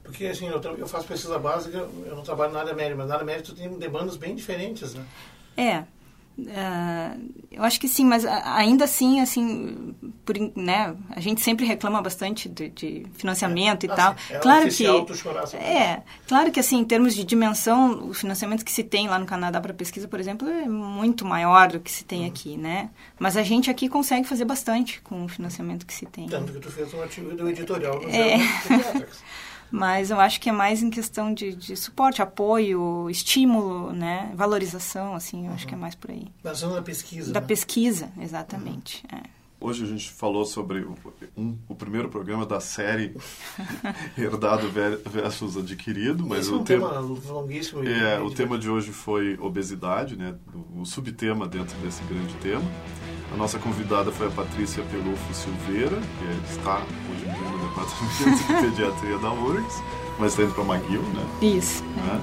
Porque, 0.07 0.27
assim, 0.27 0.47
eu, 0.47 0.61
eu 0.79 0.87
faço 0.87 1.07
pesquisa 1.07 1.39
básica, 1.39 1.79
eu 1.79 2.17
não 2.17 2.23
trabalho 2.23 2.53
na 2.53 2.61
área 2.61 2.75
médica, 2.75 2.97
mas 2.97 3.09
na 3.09 3.15
área 3.15 3.27
médica 3.27 3.49
tu 3.49 3.55
tem 3.55 3.69
demandas 3.79 4.17
bem 4.17 4.35
diferentes, 4.35 4.95
né? 4.95 5.05
É. 5.57 5.85
Uh, 6.39 7.33
eu 7.51 7.63
acho 7.63 7.81
que 7.81 7.89
sim, 7.89 8.05
mas 8.05 8.27
ainda 8.27 8.85
assim, 8.85 9.21
assim, 9.21 9.95
por, 10.23 10.37
né, 10.55 10.95
a 11.09 11.19
gente 11.19 11.41
sempre 11.41 11.65
reclama 11.65 12.03
bastante 12.03 12.47
de, 12.47 12.69
de 12.69 13.07
financiamento 13.15 13.85
é, 13.85 13.87
e 13.87 13.97
tal. 13.97 14.15
É 14.29 14.39
claro 14.39 14.69
que 14.69 14.87
é, 15.57 16.03
claro 16.29 16.53
que 16.53 16.61
assim, 16.61 16.77
em 16.77 16.85
termos 16.85 17.15
de 17.15 17.25
dimensão, 17.25 18.11
o 18.11 18.13
financiamento 18.13 18.67
que 18.67 18.71
se 18.71 18.85
tem 18.85 19.09
lá 19.09 19.19
no 19.19 19.25
Canadá 19.25 19.63
para 19.63 19.73
pesquisa, 19.73 20.07
por 20.07 20.21
exemplo, 20.21 20.47
é 20.47 20.69
muito 20.69 21.25
maior 21.25 21.69
do 21.69 21.81
que 21.81 21.91
se 21.91 22.05
tem 22.05 22.21
uhum. 22.21 22.27
aqui, 22.27 22.59
né? 22.59 22.91
Mas 23.19 23.39
a 23.39 23.43
gente 23.43 23.71
aqui 23.71 23.89
consegue 23.89 24.29
fazer 24.29 24.45
bastante 24.45 25.01
com 25.01 25.25
o 25.25 25.29
financiamento 25.29 25.87
que 25.87 25.95
se 25.95 26.05
tem. 26.05 26.29
Tanto 26.29 26.53
que 26.53 26.61
tu 26.61 26.71
fez 26.71 26.93
um 26.93 27.01
artigo 27.01 27.35
do 27.35 27.49
editorial 27.49 27.99
no 27.99 28.11
é. 28.11 28.37
Mas 29.71 30.11
eu 30.11 30.21
acho 30.21 30.41
que 30.41 30.49
é 30.49 30.53
mais 30.53 30.83
em 30.83 30.91
questão 30.91 31.33
de, 31.35 31.55
de 31.55 31.77
suporte, 31.77 32.23
apoio, 32.23 33.09
estímulo, 33.11 33.93
né? 33.93 34.33
Valorização, 34.35 35.15
assim, 35.15 35.45
eu 35.45 35.49
uhum. 35.49 35.55
acho 35.55 35.67
que 35.67 35.75
é 35.75 35.77
mais 35.77 35.95
por 35.95 36.11
aí. 36.11 36.29
Na 36.43 36.53
zona 36.53 36.77
da 36.77 36.83
pesquisa. 36.83 37.33
Da 37.33 37.41
né? 37.41 37.47
pesquisa, 37.47 38.11
exatamente. 38.21 39.05
Uhum. 39.13 39.19
É. 39.19 39.37
Hoje 39.59 39.85
a 39.85 39.87
gente 39.87 40.11
falou 40.11 40.45
sobre 40.45 40.81
o, 40.81 40.95
um, 41.37 41.57
o 41.67 41.75
primeiro 41.75 42.11
programa 42.11 42.45
da 42.45 42.61
série 42.61 43.17
Herdado 44.17 44.69
versus 44.71 45.57
Adquirido, 45.57 46.27
mas 46.27 46.41
Esse 46.41 46.51
o 46.51 46.57
é 46.57 46.59
um 46.59 46.65
tema, 46.65 46.89
tema 46.91 47.01
longuíssimo. 47.01 47.83
É, 47.83 48.21
o 48.21 48.31
tema 48.31 48.59
de 48.59 48.69
hoje 48.69 48.93
foi 48.93 49.39
obesidade, 49.41 50.15
né? 50.15 50.35
O, 50.55 50.83
o 50.83 50.87
subtema 50.87 51.49
dentro 51.49 51.77
desse 51.79 52.03
grande 52.05 52.35
tema. 52.35 52.65
A 53.33 53.37
nossa 53.37 53.59
convidada 53.59 54.13
foi 54.13 54.27
a 54.29 54.31
Patrícia 54.31 54.85
Pelufo 54.85 55.35
Silveira, 55.35 55.97
que 55.97 56.53
está 56.53 56.77
hoje 57.11 57.25
em 57.25 57.33
dia 57.33 57.56
departamento 57.77 58.37
de 58.37 58.71
pediatria 58.71 59.19
da 59.19 59.33
URGS, 59.33 59.83
mas 60.19 60.33
está 60.33 60.45
indo 60.45 60.55
para 60.55 60.65
McGill, 60.65 61.03
né? 61.03 61.27
Isso. 61.43 61.85
Né? 61.85 62.21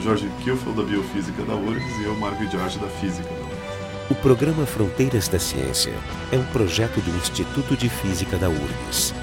Jorge 0.00 0.30
Kilfeld, 0.42 0.76
da 0.76 0.82
Biofísica 0.82 1.42
da 1.42 1.54
URGS, 1.54 1.98
e 2.00 2.04
eu, 2.04 2.14
Marco 2.16 2.42
Arte, 2.42 2.78
da 2.78 2.88
Física 2.88 3.28
da 3.28 3.40
URGS. 3.40 4.10
O 4.10 4.14
programa 4.16 4.66
Fronteiras 4.66 5.28
da 5.28 5.38
Ciência 5.38 5.94
é 6.30 6.36
um 6.36 6.44
projeto 6.46 7.00
do 7.00 7.16
Instituto 7.16 7.76
de 7.76 7.88
Física 7.88 8.36
da 8.36 8.48
URGS 8.48 9.14